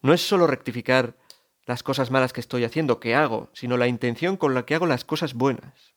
No 0.00 0.12
es 0.12 0.26
solo 0.26 0.46
rectificar 0.46 1.16
las 1.64 1.82
cosas 1.82 2.10
malas 2.10 2.32
que 2.32 2.40
estoy 2.40 2.64
haciendo, 2.64 3.00
que 3.00 3.14
hago, 3.14 3.50
sino 3.52 3.76
la 3.76 3.86
intención 3.86 4.36
con 4.36 4.54
la 4.54 4.64
que 4.64 4.74
hago 4.74 4.86
las 4.86 5.04
cosas 5.04 5.34
buenas. 5.34 5.94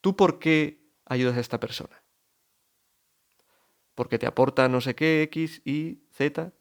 ¿Tú 0.00 0.16
por 0.16 0.38
qué 0.38 0.92
ayudas 1.04 1.36
a 1.36 1.40
esta 1.40 1.60
persona? 1.60 2.04
¿Porque 3.94 4.18
te 4.18 4.26
aporta 4.26 4.68
no 4.68 4.80
sé 4.80 4.94
qué, 4.94 5.22
X, 5.22 5.62
Y, 5.64 6.06
Z? 6.12 6.52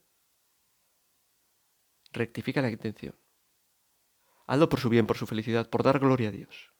Rectifica 2.11 2.61
la 2.61 2.69
intención. 2.69 3.15
Hazlo 4.47 4.69
por 4.69 4.79
su 4.79 4.89
bien, 4.89 5.07
por 5.07 5.17
su 5.17 5.25
felicidad, 5.25 5.69
por 5.69 5.83
dar 5.83 5.99
gloria 5.99 6.29
a 6.29 6.31
Dios. 6.31 6.73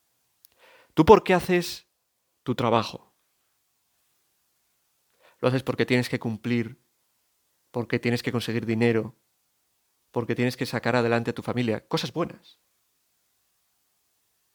¿Tú 0.94 1.04
por 1.04 1.24
qué 1.24 1.34
haces 1.34 1.88
tu 2.44 2.56
trabajo? 2.56 3.14
Lo 5.40 5.50
haces 5.50 5.64
porque 5.64 5.86
tienes 5.86 6.08
que 6.08 6.20
cumplir, 6.20 6.85
porque 7.76 8.00
tienes 8.00 8.24
que 8.24 8.32
conseguir 8.32 8.66
dinero, 8.66 9.18
porque 10.12 10.34
tienes 10.34 10.56
que 10.56 10.66
sacar 10.66 10.96
adelante 10.96 11.32
a 11.32 11.34
tu 11.34 11.42
familia. 11.42 11.86
Cosas 11.90 12.14
buenas. 12.14 12.58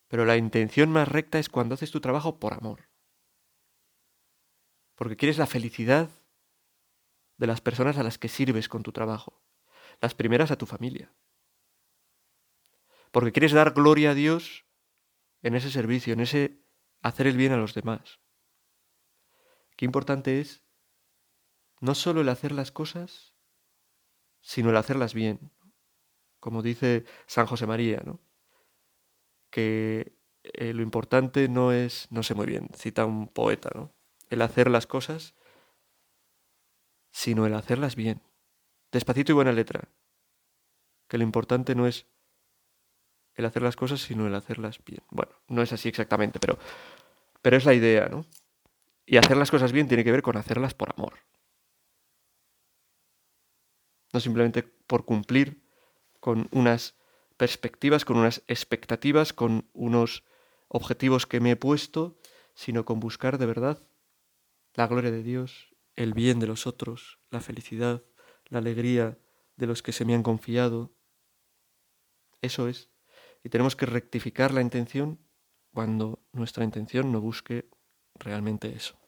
Pero 0.08 0.24
la 0.24 0.38
intención 0.38 0.90
más 0.90 1.06
recta 1.06 1.38
es 1.38 1.50
cuando 1.50 1.74
haces 1.74 1.90
tu 1.90 2.00
trabajo 2.00 2.40
por 2.40 2.54
amor. 2.54 2.88
Porque 4.94 5.18
quieres 5.18 5.36
la 5.36 5.46
felicidad 5.46 6.08
de 7.36 7.46
las 7.46 7.60
personas 7.60 7.98
a 7.98 8.02
las 8.02 8.16
que 8.16 8.30
sirves 8.30 8.70
con 8.70 8.82
tu 8.82 8.90
trabajo. 8.90 9.42
Las 10.00 10.14
primeras 10.14 10.50
a 10.50 10.56
tu 10.56 10.64
familia. 10.64 11.12
Porque 13.10 13.32
quieres 13.32 13.52
dar 13.52 13.74
gloria 13.74 14.12
a 14.12 14.14
Dios 14.14 14.64
en 15.42 15.56
ese 15.56 15.70
servicio, 15.70 16.14
en 16.14 16.20
ese 16.20 16.64
hacer 17.02 17.26
el 17.26 17.36
bien 17.36 17.52
a 17.52 17.58
los 17.58 17.74
demás. 17.74 18.18
Qué 19.76 19.84
importante 19.84 20.40
es 20.40 20.64
no 21.80 21.94
solo 21.94 22.20
el 22.20 22.28
hacer 22.28 22.52
las 22.52 22.72
cosas, 22.72 23.34
sino 24.40 24.70
el 24.70 24.76
hacerlas 24.76 25.14
bien. 25.14 25.50
Como 26.38 26.62
dice 26.62 27.04
San 27.26 27.46
José 27.46 27.66
María, 27.66 28.02
¿no? 28.04 28.20
que 29.50 30.16
eh, 30.42 30.72
lo 30.72 30.82
importante 30.82 31.48
no 31.48 31.72
es, 31.72 32.06
no 32.10 32.22
sé 32.22 32.34
muy 32.34 32.46
bien, 32.46 32.68
cita 32.74 33.04
un 33.04 33.28
poeta, 33.28 33.70
¿no? 33.74 33.92
El 34.30 34.42
hacer 34.42 34.70
las 34.70 34.86
cosas, 34.86 35.34
sino 37.10 37.46
el 37.46 37.54
hacerlas 37.54 37.96
bien. 37.96 38.22
Despacito 38.92 39.32
y 39.32 39.34
buena 39.34 39.52
letra. 39.52 39.88
Que 41.08 41.18
lo 41.18 41.24
importante 41.24 41.74
no 41.74 41.86
es 41.86 42.06
el 43.34 43.44
hacer 43.44 43.62
las 43.62 43.76
cosas, 43.76 44.00
sino 44.00 44.26
el 44.26 44.34
hacerlas 44.34 44.82
bien. 44.84 45.02
Bueno, 45.10 45.32
no 45.48 45.62
es 45.62 45.72
así 45.72 45.88
exactamente, 45.88 46.38
pero, 46.38 46.58
pero 47.42 47.56
es 47.56 47.64
la 47.64 47.74
idea, 47.74 48.08
¿no? 48.08 48.24
Y 49.04 49.16
hacer 49.16 49.36
las 49.36 49.50
cosas 49.50 49.72
bien 49.72 49.88
tiene 49.88 50.04
que 50.04 50.12
ver 50.12 50.22
con 50.22 50.36
hacerlas 50.36 50.74
por 50.74 50.92
amor 50.96 51.14
no 54.12 54.20
simplemente 54.20 54.62
por 54.62 55.04
cumplir 55.04 55.62
con 56.20 56.48
unas 56.52 56.94
perspectivas, 57.36 58.04
con 58.04 58.18
unas 58.18 58.42
expectativas, 58.48 59.32
con 59.32 59.68
unos 59.72 60.24
objetivos 60.68 61.26
que 61.26 61.40
me 61.40 61.52
he 61.52 61.56
puesto, 61.56 62.18
sino 62.54 62.84
con 62.84 63.00
buscar 63.00 63.38
de 63.38 63.46
verdad 63.46 63.86
la 64.74 64.86
gloria 64.86 65.10
de 65.10 65.22
Dios, 65.22 65.74
el 65.96 66.14
bien 66.14 66.38
de 66.38 66.46
los 66.46 66.66
otros, 66.66 67.18
la 67.30 67.40
felicidad, 67.40 68.02
la 68.46 68.58
alegría 68.58 69.18
de 69.56 69.66
los 69.66 69.82
que 69.82 69.92
se 69.92 70.04
me 70.04 70.14
han 70.14 70.22
confiado. 70.22 70.92
Eso 72.40 72.68
es. 72.68 72.90
Y 73.42 73.48
tenemos 73.48 73.76
que 73.76 73.86
rectificar 73.86 74.52
la 74.52 74.60
intención 74.60 75.18
cuando 75.72 76.22
nuestra 76.32 76.64
intención 76.64 77.12
no 77.12 77.20
busque 77.20 77.68
realmente 78.14 78.74
eso. 78.74 78.98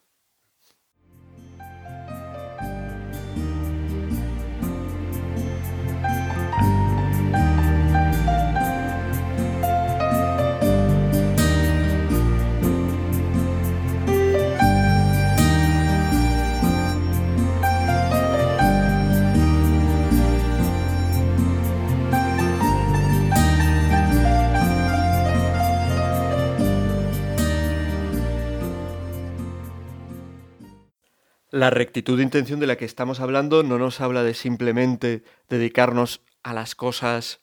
La 31.53 31.69
rectitud 31.69 32.17
de 32.17 32.23
intención 32.23 32.59
de 32.59 32.65
la 32.65 32.77
que 32.77 32.85
estamos 32.85 33.19
hablando 33.19 33.61
no 33.61 33.77
nos 33.77 34.01
habla 34.01 34.23
de 34.23 34.33
simplemente 34.33 35.23
dedicarnos 35.49 36.23
a 36.41 36.51
las 36.51 36.73
cosas, 36.73 37.41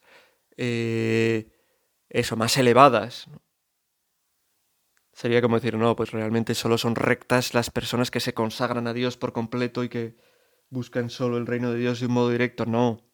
eh, 0.56 1.52
eso, 2.08 2.34
más 2.34 2.56
elevadas. 2.56 3.28
Sería 5.12 5.40
como 5.40 5.60
decir, 5.60 5.76
no, 5.76 5.94
pues 5.94 6.10
realmente 6.10 6.56
solo 6.56 6.76
son 6.76 6.96
rectas 6.96 7.54
las 7.54 7.70
personas 7.70 8.10
que 8.10 8.18
se 8.18 8.34
consagran 8.34 8.88
a 8.88 8.94
Dios 8.94 9.16
por 9.16 9.32
completo 9.32 9.84
y 9.84 9.88
que 9.88 10.16
buscan 10.70 11.08
solo 11.08 11.36
el 11.36 11.46
reino 11.46 11.70
de 11.70 11.78
Dios 11.78 12.00
de 12.00 12.06
un 12.06 12.14
modo 12.14 12.30
directo. 12.30 12.66
No. 12.66 13.08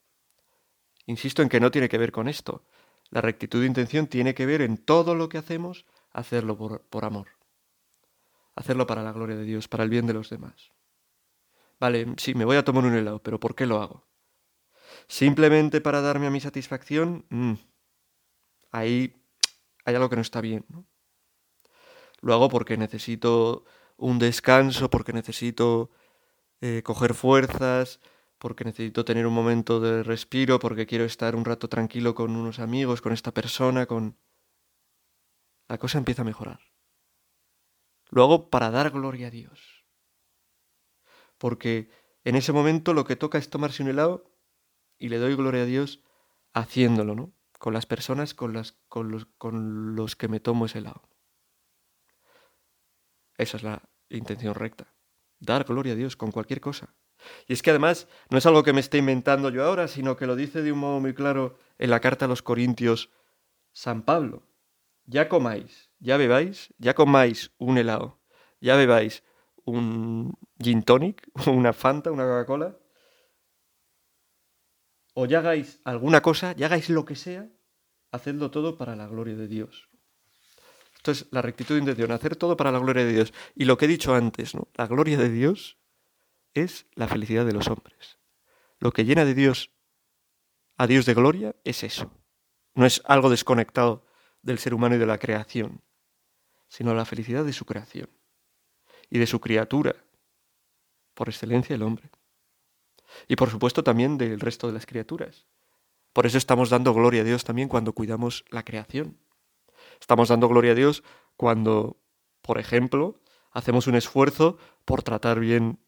Insisto 1.04 1.42
en 1.42 1.50
que 1.50 1.60
no 1.60 1.70
tiene 1.70 1.90
que 1.90 1.98
ver 1.98 2.10
con 2.10 2.26
esto. 2.26 2.64
La 3.10 3.20
rectitud 3.20 3.60
de 3.60 3.66
intención 3.66 4.06
tiene 4.06 4.34
que 4.34 4.46
ver 4.46 4.62
en 4.62 4.78
todo 4.78 5.14
lo 5.14 5.28
que 5.28 5.36
hacemos, 5.36 5.84
hacerlo 6.10 6.56
por, 6.56 6.80
por 6.86 7.04
amor. 7.04 7.28
Hacerlo 8.54 8.86
para 8.86 9.02
la 9.02 9.12
gloria 9.12 9.36
de 9.36 9.44
Dios, 9.44 9.68
para 9.68 9.84
el 9.84 9.90
bien 9.90 10.06
de 10.06 10.14
los 10.14 10.30
demás. 10.30 10.72
Vale, 11.78 12.06
sí, 12.16 12.34
me 12.34 12.44
voy 12.44 12.56
a 12.56 12.64
tomar 12.64 12.84
un 12.84 12.94
helado, 12.94 13.22
pero 13.22 13.38
¿por 13.40 13.54
qué 13.54 13.66
lo 13.66 13.80
hago? 13.80 14.06
Simplemente 15.08 15.80
para 15.80 16.00
darme 16.00 16.26
a 16.26 16.30
mi 16.30 16.40
satisfacción, 16.40 17.26
mm, 17.30 17.54
ahí 18.72 19.22
hay 19.84 19.94
algo 19.94 20.08
que 20.08 20.16
no 20.16 20.22
está 20.22 20.40
bien. 20.40 20.64
Lo 22.20 22.34
hago 22.34 22.48
porque 22.48 22.76
necesito 22.76 23.64
un 23.96 24.18
descanso, 24.18 24.90
porque 24.90 25.12
necesito 25.12 25.90
eh, 26.60 26.82
coger 26.84 27.14
fuerzas, 27.14 28.00
porque 28.38 28.64
necesito 28.64 29.04
tener 29.04 29.26
un 29.26 29.34
momento 29.34 29.80
de 29.80 30.02
respiro, 30.02 30.58
porque 30.58 30.86
quiero 30.86 31.04
estar 31.04 31.36
un 31.36 31.44
rato 31.44 31.68
tranquilo 31.68 32.14
con 32.14 32.36
unos 32.36 32.58
amigos, 32.58 33.02
con 33.02 33.12
esta 33.12 33.32
persona, 33.32 33.86
con... 33.86 34.16
La 35.68 35.78
cosa 35.78 35.98
empieza 35.98 36.22
a 36.22 36.24
mejorar. 36.24 36.60
Lo 38.10 38.22
hago 38.22 38.50
para 38.50 38.70
dar 38.70 38.90
gloria 38.90 39.28
a 39.28 39.30
Dios. 39.30 39.75
Porque 41.46 41.88
en 42.24 42.34
ese 42.34 42.52
momento 42.52 42.92
lo 42.92 43.04
que 43.04 43.14
toca 43.14 43.38
es 43.38 43.50
tomarse 43.50 43.80
un 43.80 43.88
helado 43.88 44.32
y 44.98 45.10
le 45.10 45.18
doy 45.18 45.36
gloria 45.36 45.62
a 45.62 45.64
Dios 45.64 46.02
haciéndolo, 46.54 47.14
¿no? 47.14 47.32
Con 47.60 47.72
las 47.72 47.86
personas 47.86 48.34
con, 48.34 48.52
las, 48.52 48.76
los 48.90 50.16
que 50.16 50.26
me 50.26 50.40
tomo 50.40 50.66
ese 50.66 50.78
helado. 50.78 51.02
Esa 53.38 53.58
es 53.58 53.62
la 53.62 53.88
intención 54.08 54.56
recta. 54.56 54.92
Dar 55.38 55.62
gloria 55.62 55.92
a 55.92 55.94
Dios 55.94 56.16
con 56.16 56.32
cualquier 56.32 56.60
cosa. 56.60 56.96
Y 57.46 57.52
es 57.52 57.62
que 57.62 57.70
además 57.70 58.08
no 58.28 58.38
es 58.38 58.46
algo 58.46 58.64
que 58.64 58.72
me 58.72 58.80
esté 58.80 58.98
inventando 58.98 59.50
yo 59.50 59.62
ahora, 59.62 59.86
sino 59.86 60.16
que 60.16 60.26
lo 60.26 60.34
dice 60.34 60.62
de 60.62 60.72
un 60.72 60.80
modo 60.80 60.98
muy 60.98 61.14
claro 61.14 61.60
en 61.78 61.90
la 61.90 62.00
carta 62.00 62.24
a 62.24 62.28
los 62.28 62.42
Corintios 62.42 63.10
San 63.72 64.02
Pablo. 64.02 64.42
Ya 65.04 65.28
comáis, 65.28 65.92
ya 66.00 66.16
bebáis, 66.16 66.74
ya 66.78 66.94
comáis 66.94 67.52
un 67.58 67.78
helado, 67.78 68.18
ya 68.60 68.74
bebáis 68.74 69.22
un 69.66 70.32
gin 70.58 70.82
tonic, 70.82 71.28
una 71.46 71.72
Fanta, 71.72 72.10
una 72.10 72.24
Coca-Cola, 72.24 72.78
o 75.14 75.26
ya 75.26 75.38
hagáis 75.38 75.80
alguna 75.84 76.20
cosa, 76.22 76.52
ya 76.52 76.66
hagáis 76.66 76.88
lo 76.88 77.04
que 77.04 77.16
sea, 77.16 77.48
hacedlo 78.12 78.50
todo 78.50 78.76
para 78.76 78.96
la 78.96 79.06
gloria 79.06 79.34
de 79.34 79.48
Dios. 79.48 79.88
Esto 80.94 81.10
es 81.10 81.26
la 81.30 81.42
rectitud 81.42 81.74
de 81.74 81.80
intención, 81.80 82.10
hacer 82.12 82.36
todo 82.36 82.56
para 82.56 82.72
la 82.72 82.78
gloria 82.78 83.04
de 83.04 83.12
Dios. 83.12 83.32
Y 83.54 83.64
lo 83.64 83.78
que 83.78 83.84
he 83.84 83.88
dicho 83.88 84.14
antes, 84.14 84.54
¿no? 84.54 84.68
La 84.74 84.86
gloria 84.86 85.16
de 85.16 85.30
Dios 85.30 85.78
es 86.52 86.86
la 86.94 87.08
felicidad 87.08 87.46
de 87.46 87.52
los 87.52 87.68
hombres. 87.68 88.18
Lo 88.78 88.92
que 88.92 89.04
llena 89.04 89.24
de 89.24 89.34
Dios 89.34 89.70
a 90.76 90.86
Dios 90.86 91.06
de 91.06 91.14
gloria 91.14 91.56
es 91.64 91.82
eso. 91.82 92.12
No 92.74 92.84
es 92.84 93.00
algo 93.06 93.30
desconectado 93.30 94.04
del 94.42 94.58
ser 94.58 94.74
humano 94.74 94.96
y 94.96 94.98
de 94.98 95.06
la 95.06 95.18
creación, 95.18 95.82
sino 96.68 96.92
la 96.94 97.06
felicidad 97.06 97.44
de 97.44 97.52
su 97.52 97.64
creación 97.64 98.10
y 99.10 99.18
de 99.18 99.26
su 99.26 99.40
criatura, 99.40 99.96
por 101.14 101.28
excelencia 101.28 101.74
el 101.74 101.82
hombre. 101.82 102.10
Y 103.28 103.36
por 103.36 103.50
supuesto 103.50 103.82
también 103.84 104.18
del 104.18 104.40
resto 104.40 104.66
de 104.66 104.72
las 104.72 104.86
criaturas. 104.86 105.46
Por 106.12 106.26
eso 106.26 106.38
estamos 106.38 106.70
dando 106.70 106.94
gloria 106.94 107.22
a 107.22 107.24
Dios 107.24 107.44
también 107.44 107.68
cuando 107.68 107.92
cuidamos 107.92 108.44
la 108.50 108.64
creación. 108.64 109.18
Estamos 110.00 110.28
dando 110.28 110.48
gloria 110.48 110.72
a 110.72 110.74
Dios 110.74 111.02
cuando, 111.36 111.98
por 112.42 112.58
ejemplo, 112.58 113.20
hacemos 113.52 113.86
un 113.86 113.94
esfuerzo 113.94 114.58
por 114.84 115.02
tratar 115.02 115.40
bien 115.40 115.78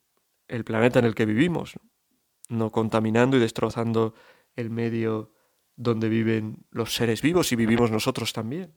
el 0.48 0.64
planeta 0.64 0.98
en 0.98 1.04
el 1.04 1.14
que 1.14 1.26
vivimos, 1.26 1.74
no 2.48 2.70
contaminando 2.72 3.36
y 3.36 3.40
destrozando 3.40 4.14
el 4.56 4.70
medio 4.70 5.32
donde 5.76 6.08
viven 6.08 6.66
los 6.70 6.94
seres 6.94 7.22
vivos 7.22 7.52
y 7.52 7.56
vivimos 7.56 7.90
nosotros 7.90 8.32
también. 8.32 8.74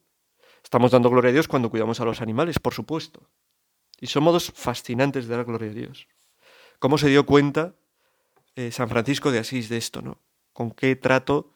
Estamos 0.64 0.92
dando 0.92 1.10
gloria 1.10 1.30
a 1.30 1.34
Dios 1.34 1.48
cuando 1.48 1.70
cuidamos 1.70 2.00
a 2.00 2.06
los 2.06 2.22
animales, 2.22 2.60
por 2.60 2.74
supuesto. 2.74 3.30
Y 4.02 4.08
son 4.08 4.24
modos 4.24 4.52
fascinantes 4.54 5.28
de 5.28 5.36
dar 5.38 5.46
gloria 5.46 5.70
a 5.70 5.74
Dios. 5.74 6.08
¿Cómo 6.80 6.98
se 6.98 7.08
dio 7.08 7.26
cuenta 7.26 7.76
eh, 8.56 8.72
San 8.72 8.90
Francisco 8.90 9.32
de 9.32 9.40
Asís 9.40 9.70
de 9.70 9.78
esto, 9.78 10.02
¿no? 10.02 10.20
Con 10.52 10.72
qué 10.72 10.96
trato, 10.96 11.56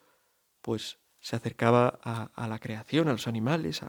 pues, 0.61 0.99
se 1.19 1.35
acercaba 1.35 1.99
a, 2.03 2.47
la 2.47 2.59
creación, 2.59 3.07
a 3.07 3.13
los 3.13 3.27
animales. 3.27 3.81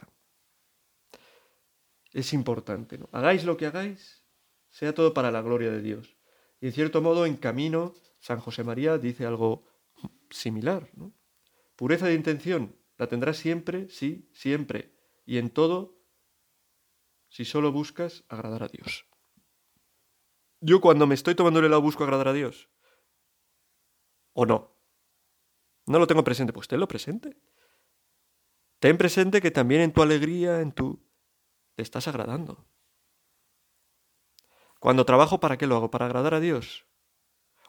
Es 2.12 2.33
importante, 2.33 2.97
¿no? 2.97 3.11
Hagáis 3.12 3.45
lo 3.45 3.59
que 3.59 3.66
hagáis, 3.66 4.25
sea 4.71 4.95
todo 4.95 5.12
para 5.12 5.31
la 5.31 5.42
gloria 5.42 5.71
de 5.71 5.83
Dios. 5.83 6.16
Y 6.59 6.66
en 6.66 6.73
cierto 6.73 7.03
modo, 7.03 7.27
en 7.27 7.37
camino, 7.37 7.95
San 8.21 8.40
José 8.40 8.64
María 8.64 8.97
dice 8.97 9.27
algo 9.27 9.66
similar. 10.31 10.88
Pureza 11.77 12.07
de 12.07 12.14
intención 12.14 12.75
la 12.97 13.07
tendrás 13.07 13.37
siempre, 13.37 13.90
sí, 13.90 14.31
siempre. 14.33 14.95
Y 15.27 15.37
en 15.37 15.51
todo, 15.51 15.95
si 17.37 17.44
solo 17.44 17.70
buscas 17.70 18.25
agradar 18.31 18.62
a 18.62 18.68
Dios. 18.68 19.07
Yo 20.62 20.81
cuando 20.81 21.07
me 21.07 21.14
estoy 21.14 21.35
tomando 21.35 21.61
el 21.61 21.66
helado 21.66 21.83
busco 21.83 22.03
agradar 22.03 22.29
a 22.29 22.33
Dios. 22.33 22.70
¿O 24.33 24.46
no? 24.46 24.75
No 25.85 25.99
lo 25.99 26.07
tengo 26.07 26.25
presente, 26.25 26.55
pues 26.55 26.66
tenlo 26.66 26.88
presente. 26.88 27.37
Ten 28.79 28.96
presente 28.96 29.42
que 29.42 29.51
también 29.51 29.83
en 29.83 29.92
tu 29.92 30.01
alegría, 30.01 30.62
en 30.62 30.72
tu... 30.72 31.07
te 31.75 31.83
estás 31.83 32.09
agradando. 32.09 32.66
Cuando 34.81 35.05
trabajo, 35.05 35.38
¿para 35.38 35.59
qué 35.59 35.66
lo 35.66 35.77
hago? 35.77 35.90
¿Para 35.90 36.07
agradar 36.07 36.33
a 36.33 36.40
Dios? 36.40 36.87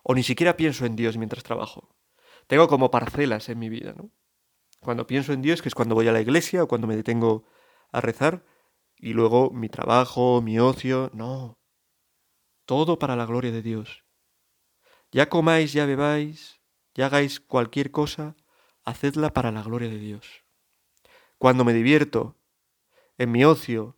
O 0.01 0.15
ni 0.15 0.23
siquiera 0.23 0.56
pienso 0.56 0.86
en 0.86 0.95
Dios 0.95 1.17
mientras 1.17 1.43
trabajo. 1.43 1.93
Tengo 2.47 2.69
como 2.69 2.89
parcelas 2.89 3.49
en 3.49 3.60
mi 3.60 3.67
vida, 3.67 3.93
¿no? 3.97 4.12
Cuando 4.80 5.08
pienso 5.08 5.34
en 5.34 5.41
Dios, 5.41 5.62
que 5.62 5.67
es 5.67 5.75
cuando 5.75 5.93
voy 5.93 6.08
a 6.08 6.13
la 6.13 6.21
iglesia 6.21 6.63
o 6.63 6.69
cuando 6.69 6.88
me 6.88 6.95
detengo 6.95 7.43
a 7.91 7.99
rezar, 7.99 8.45
y 8.99 9.13
luego 9.13 9.51
mi 9.51 9.69
trabajo, 9.69 10.41
mi 10.41 10.60
ocio, 10.60 11.12
no. 11.13 11.60
Todo 12.65 12.99
para 12.99 13.15
la 13.15 13.25
gloria 13.25 13.51
de 13.51 13.62
Dios. 13.62 14.03
Ya 15.12 15.29
comáis, 15.29 15.73
ya 15.73 15.86
bebáis, 15.86 16.62
ya 16.93 17.05
hagáis 17.05 17.39
cualquier 17.39 17.91
cosa, 17.91 18.36
hacedla 18.83 19.31
para 19.33 19.51
la 19.51 19.63
gloria 19.63 19.89
de 19.89 19.99
Dios. 19.99 20.43
Cuando 21.38 21.63
me 21.63 21.73
divierto, 21.73 22.36
en 23.17 23.31
mi 23.31 23.45
ocio, 23.45 23.95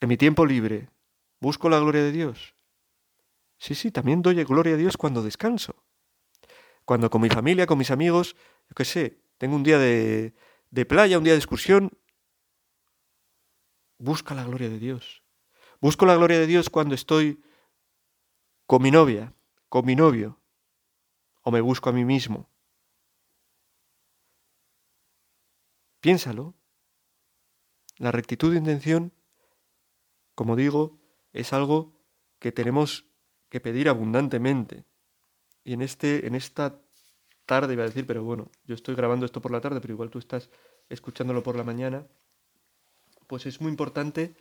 en 0.00 0.08
mi 0.08 0.16
tiempo 0.16 0.46
libre, 0.46 0.90
busco 1.40 1.68
la 1.68 1.80
gloria 1.80 2.02
de 2.02 2.12
Dios. 2.12 2.54
Sí, 3.58 3.74
sí, 3.74 3.90
también 3.90 4.22
doy 4.22 4.42
gloria 4.44 4.74
a 4.74 4.76
Dios 4.76 4.96
cuando 4.96 5.22
descanso. 5.22 5.84
Cuando 6.84 7.10
con 7.10 7.20
mi 7.20 7.28
familia, 7.28 7.66
con 7.66 7.78
mis 7.78 7.90
amigos, 7.90 8.36
yo 8.68 8.74
qué 8.76 8.84
sé, 8.84 9.20
tengo 9.38 9.56
un 9.56 9.64
día 9.64 9.78
de, 9.78 10.34
de 10.70 10.86
playa, 10.86 11.18
un 11.18 11.24
día 11.24 11.32
de 11.32 11.38
excursión, 11.38 11.97
busca 13.98 14.34
la 14.34 14.44
gloria 14.44 14.68
de 14.68 14.78
Dios. 14.78 15.22
Busco 15.80 16.06
la 16.06 16.16
gloria 16.16 16.38
de 16.38 16.46
Dios 16.46 16.70
cuando 16.70 16.94
estoy 16.94 17.42
con 18.66 18.82
mi 18.82 18.90
novia, 18.90 19.34
con 19.68 19.84
mi 19.84 19.94
novio, 19.94 20.40
o 21.42 21.50
me 21.50 21.60
busco 21.60 21.90
a 21.90 21.92
mí 21.92 22.04
mismo. 22.04 22.48
Piénsalo. 26.00 26.54
La 27.96 28.12
rectitud 28.12 28.52
de 28.52 28.58
intención 28.58 29.12
como 30.38 30.54
digo, 30.54 31.00
es 31.32 31.52
algo 31.52 31.98
que 32.38 32.52
tenemos 32.52 33.06
que 33.48 33.58
pedir 33.58 33.88
abundantemente. 33.88 34.84
Y 35.64 35.72
en, 35.72 35.82
este, 35.82 36.28
en 36.28 36.36
esta 36.36 36.80
tarde, 37.44 37.72
iba 37.72 37.82
a 37.82 37.86
decir, 37.88 38.06
pero 38.06 38.22
bueno, 38.22 38.48
yo 38.62 38.76
estoy 38.76 38.94
grabando 38.94 39.26
esto 39.26 39.40
por 39.40 39.50
la 39.50 39.60
tarde, 39.60 39.80
pero 39.80 39.94
igual 39.94 40.10
tú 40.10 40.20
estás 40.20 40.48
escuchándolo 40.88 41.42
por 41.42 41.56
la 41.56 41.64
mañana, 41.64 42.06
pues 43.28 43.46
es 43.46 43.60
muy 43.60 43.70
importante 43.70 44.34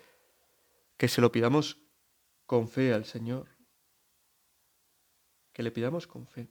que 0.97 1.07
se 1.07 1.21
lo 1.21 1.31
pidamos 1.31 1.77
con 2.47 2.67
fe 2.67 2.93
al 2.93 3.05
Señor. 3.05 3.49
Que 5.53 5.61
le 5.61 5.71
pidamos 5.71 6.07
con 6.07 6.25
fe. 6.25 6.49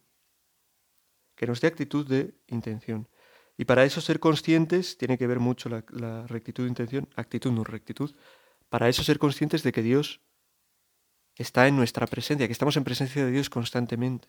Que 1.34 1.46
nos 1.46 1.60
dé 1.60 1.66
actitud 1.66 2.06
de 2.06 2.38
intención. 2.46 3.08
Y 3.56 3.64
para 3.64 3.84
eso 3.84 4.00
ser 4.00 4.20
conscientes 4.20 4.98
tiene 4.98 5.16
que 5.16 5.26
ver 5.26 5.40
mucho 5.40 5.68
la, 5.70 6.26
rectitud 6.26 6.64
de 6.64 6.68
intención, 6.68 7.08
actitud 7.16 7.50
no 7.50 7.64
rectitud, 7.64 8.14
para 8.68 8.88
eso 8.88 9.02
ser 9.02 9.18
conscientes 9.18 9.62
de 9.62 9.72
que 9.72 9.82
Dios 9.82 10.20
está 11.36 11.66
en 11.66 11.76
nuestra 11.76 12.06
presencia, 12.06 12.46
que 12.46 12.52
estamos 12.52 12.76
en 12.76 12.84
presencia 12.84 13.24
de 13.24 13.30
Dios 13.30 13.48
constantemente. 13.48 14.28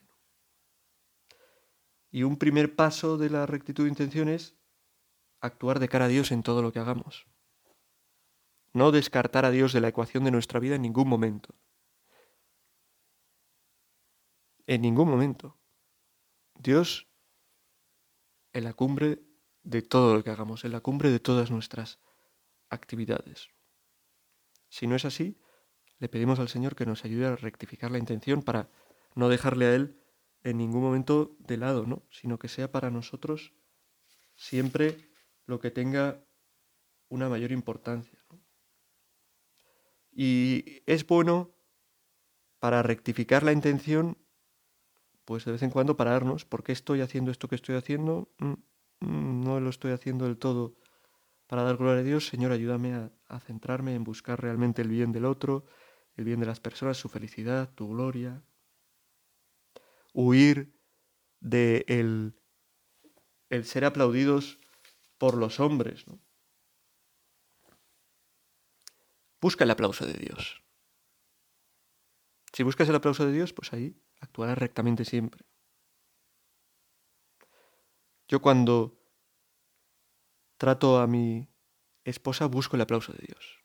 Y 2.09 2.23
un 2.23 2.37
primer 2.37 2.75
paso 2.75 3.17
de 3.17 3.29
la 3.29 3.45
rectitud 3.45 3.83
de 3.83 3.89
intención 3.89 4.29
es 4.29 4.55
actuar 5.41 5.79
de 5.79 5.89
cara 5.89 6.05
a 6.05 6.09
Dios 6.09 6.31
en 6.31 6.41
todo 6.41 6.61
lo 6.61 6.71
que 6.71 6.79
hagamos. 6.79 7.27
No 8.77 8.91
descartar 8.91 9.43
a 9.45 9.51
Dios 9.51 9.73
de 9.73 9.81
la 9.81 9.89
ecuación 9.89 10.23
de 10.23 10.31
nuestra 10.31 10.59
vida 10.59 10.75
en 10.75 10.83
ningún 10.83 11.09
momento. 11.09 11.55
En 14.65 14.81
ningún 14.81 15.09
momento. 15.09 15.57
Dios 16.55 17.07
en 18.53 18.63
la 18.63 18.73
cumbre 18.73 19.19
de 19.63 19.81
todo 19.81 20.15
lo 20.15 20.23
que 20.23 20.29
hagamos, 20.29 20.63
en 20.63 20.71
la 20.71 20.79
cumbre 20.79 21.09
de 21.11 21.19
todas 21.19 21.51
nuestras 21.51 21.99
actividades. 22.69 23.49
Si 24.69 24.87
no 24.87 24.95
es 24.95 25.05
así, 25.05 25.39
le 25.99 26.09
pedimos 26.09 26.39
al 26.39 26.49
Señor 26.49 26.75
que 26.75 26.85
nos 26.85 27.05
ayude 27.05 27.27
a 27.27 27.35
rectificar 27.35 27.91
la 27.91 27.97
intención 27.97 28.41
para 28.41 28.69
no 29.15 29.29
dejarle 29.29 29.65
a 29.65 29.75
Él 29.75 30.01
en 30.43 30.57
ningún 30.57 30.81
momento 30.81 31.35
de 31.39 31.57
lado, 31.57 31.85
¿no? 31.85 32.03
sino 32.09 32.39
que 32.39 32.47
sea 32.47 32.71
para 32.71 32.89
nosotros 32.89 33.53
siempre 34.35 35.09
lo 35.45 35.59
que 35.59 35.71
tenga 35.71 36.23
una 37.09 37.29
mayor 37.29 37.51
importancia. 37.51 38.19
Y 40.19 40.81
es 40.87 41.05
bueno 41.05 41.53
para 42.57 42.81
rectificar 42.81 43.43
la 43.43 43.51
intención, 43.51 44.17
pues 45.25 45.45
de 45.45 45.51
vez 45.51 45.61
en 45.61 45.69
cuando 45.69 45.95
pararnos, 45.95 46.43
¿por 46.43 46.63
qué 46.63 46.71
estoy 46.71 47.01
haciendo 47.01 47.29
esto 47.29 47.47
que 47.47 47.53
estoy 47.53 47.75
haciendo? 47.75 48.27
Mm, 48.39 48.53
mm, 49.01 49.43
no 49.43 49.59
lo 49.59 49.69
estoy 49.69 49.91
haciendo 49.91 50.25
del 50.25 50.39
todo 50.39 50.75
para 51.45 51.61
dar 51.61 51.77
gloria 51.77 52.01
a 52.01 52.03
Dios. 52.03 52.25
Señor, 52.25 52.51
ayúdame 52.51 52.95
a, 52.95 53.39
centrarme 53.41 53.93
en 53.93 54.03
buscar 54.03 54.41
realmente 54.41 54.81
el 54.81 54.87
bien 54.87 55.11
del 55.11 55.25
otro, 55.25 55.65
el 56.15 56.25
bien 56.25 56.39
de 56.39 56.47
las 56.47 56.59
personas, 56.59 56.97
su 56.97 57.09
felicidad, 57.09 57.69
tu 57.75 57.87
gloria. 57.87 58.41
Huir 60.13 60.73
de 61.41 61.85
el, 61.87 62.33
el 63.51 63.65
ser 63.65 63.85
aplaudidos 63.85 64.57
por 65.19 65.37
los 65.37 65.59
hombres. 65.59 66.05
Busca 69.39 69.63
el 69.63 69.71
aplauso 69.71 70.05
de 70.05 70.13
Dios. 70.13 70.63
Si 72.53 72.63
buscas 72.63 72.89
el 72.89 72.95
aplauso 72.95 73.25
de 73.25 73.33
Dios, 73.33 73.53
pues 73.53 73.71
ahí 73.73 74.01
actuarás 74.19 74.57
rectamente 74.57 75.05
siempre. 75.05 75.45
Yo 78.27 78.41
cuando 78.41 78.99
trato 80.57 80.99
a 80.99 81.07
mi 81.07 81.47
esposa 82.03 82.47
busco 82.47 82.75
el 82.75 82.81
aplauso 82.81 83.13
de 83.13 83.25
Dios. 83.25 83.63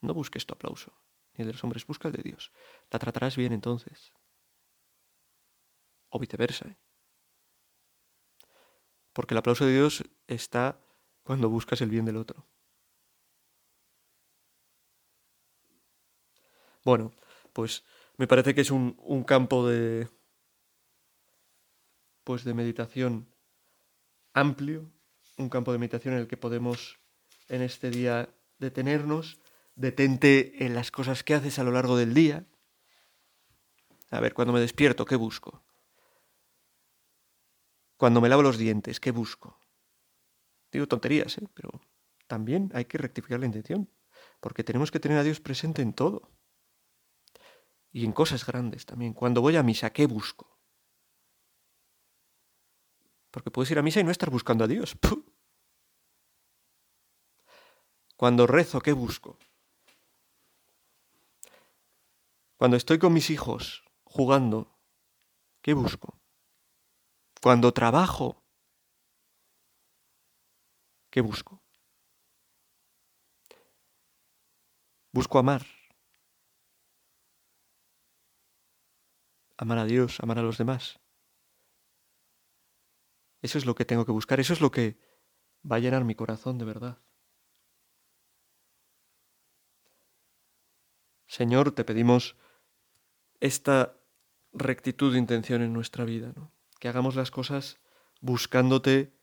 No 0.00 0.14
busques 0.14 0.46
tu 0.46 0.54
aplauso, 0.54 0.92
ni 1.34 1.42
el 1.42 1.46
de 1.46 1.52
los 1.52 1.64
hombres, 1.64 1.86
busca 1.86 2.08
el 2.08 2.14
de 2.14 2.22
Dios. 2.22 2.52
La 2.90 2.98
tratarás 2.98 3.36
bien 3.36 3.52
entonces. 3.52 4.12
O 6.10 6.18
viceversa. 6.18 6.68
¿eh? 6.68 6.76
Porque 9.12 9.34
el 9.34 9.38
aplauso 9.38 9.64
de 9.64 9.72
Dios 9.72 10.04
está 10.26 10.80
cuando 11.22 11.48
buscas 11.48 11.80
el 11.80 11.90
bien 11.90 12.04
del 12.04 12.16
otro. 12.16 12.51
Bueno, 16.84 17.12
pues 17.52 17.84
me 18.16 18.26
parece 18.26 18.54
que 18.54 18.62
es 18.62 18.70
un, 18.70 18.96
un 18.98 19.24
campo 19.24 19.68
de 19.68 20.08
pues 22.24 22.44
de 22.44 22.54
meditación 22.54 23.28
amplio, 24.32 24.90
un 25.36 25.48
campo 25.48 25.72
de 25.72 25.78
meditación 25.78 26.14
en 26.14 26.20
el 26.20 26.28
que 26.28 26.36
podemos 26.36 26.98
en 27.48 27.62
este 27.62 27.90
día 27.90 28.28
detenernos, 28.58 29.40
detente 29.74 30.64
en 30.64 30.74
las 30.74 30.90
cosas 30.90 31.24
que 31.24 31.34
haces 31.34 31.58
a 31.58 31.64
lo 31.64 31.72
largo 31.72 31.96
del 31.96 32.14
día. 32.14 32.46
A 34.10 34.20
ver, 34.20 34.34
cuando 34.34 34.52
me 34.52 34.60
despierto, 34.60 35.04
¿qué 35.04 35.16
busco? 35.16 35.64
Cuando 37.96 38.20
me 38.20 38.28
lavo 38.28 38.42
los 38.42 38.58
dientes, 38.58 39.00
¿qué 39.00 39.10
busco? 39.10 39.58
Digo 40.70 40.86
tonterías, 40.86 41.38
¿eh? 41.38 41.48
pero 41.54 41.80
también 42.26 42.70
hay 42.74 42.84
que 42.84 42.98
rectificar 42.98 43.40
la 43.40 43.46
intención, 43.46 43.90
porque 44.40 44.64
tenemos 44.64 44.90
que 44.90 45.00
tener 45.00 45.18
a 45.18 45.22
Dios 45.22 45.40
presente 45.40 45.82
en 45.82 45.92
todo 45.92 46.30
y 47.92 48.04
en 48.04 48.12
cosas 48.12 48.46
grandes 48.46 48.86
también. 48.86 49.12
Cuando 49.12 49.42
voy 49.42 49.56
a 49.56 49.62
misa, 49.62 49.92
¿qué 49.92 50.06
busco? 50.06 50.58
Porque 53.30 53.50
puedes 53.50 53.70
ir 53.70 53.78
a 53.78 53.82
misa 53.82 54.00
y 54.00 54.04
no 54.04 54.10
estar 54.10 54.30
buscando 54.30 54.64
a 54.64 54.68
Dios. 54.68 54.96
Cuando 58.16 58.46
rezo, 58.46 58.80
¿qué 58.80 58.92
busco? 58.92 59.38
Cuando 62.56 62.76
estoy 62.76 62.98
con 62.98 63.12
mis 63.12 63.30
hijos 63.30 63.82
jugando, 64.04 64.78
¿qué 65.60 65.74
busco? 65.74 66.20
Cuando 67.42 67.72
trabajo, 67.72 68.44
¿qué 71.10 71.20
busco? 71.20 71.60
Busco 75.12 75.38
amar. 75.38 75.66
Amar 79.62 79.78
a 79.78 79.84
Dios, 79.84 80.18
amar 80.18 80.40
a 80.40 80.42
los 80.42 80.58
demás. 80.58 80.98
Eso 83.42 83.58
es 83.58 83.64
lo 83.64 83.76
que 83.76 83.84
tengo 83.84 84.04
que 84.04 84.10
buscar, 84.10 84.40
eso 84.40 84.52
es 84.52 84.60
lo 84.60 84.72
que 84.72 84.98
va 85.64 85.76
a 85.76 85.78
llenar 85.78 86.04
mi 86.04 86.16
corazón 86.16 86.58
de 86.58 86.64
verdad. 86.64 86.98
Señor, 91.28 91.70
te 91.70 91.84
pedimos 91.84 92.36
esta 93.38 93.96
rectitud 94.52 95.12
de 95.12 95.20
intención 95.20 95.62
en 95.62 95.72
nuestra 95.72 96.04
vida, 96.04 96.34
que 96.80 96.88
hagamos 96.88 97.14
las 97.14 97.30
cosas 97.30 97.78
buscándote 98.20 99.16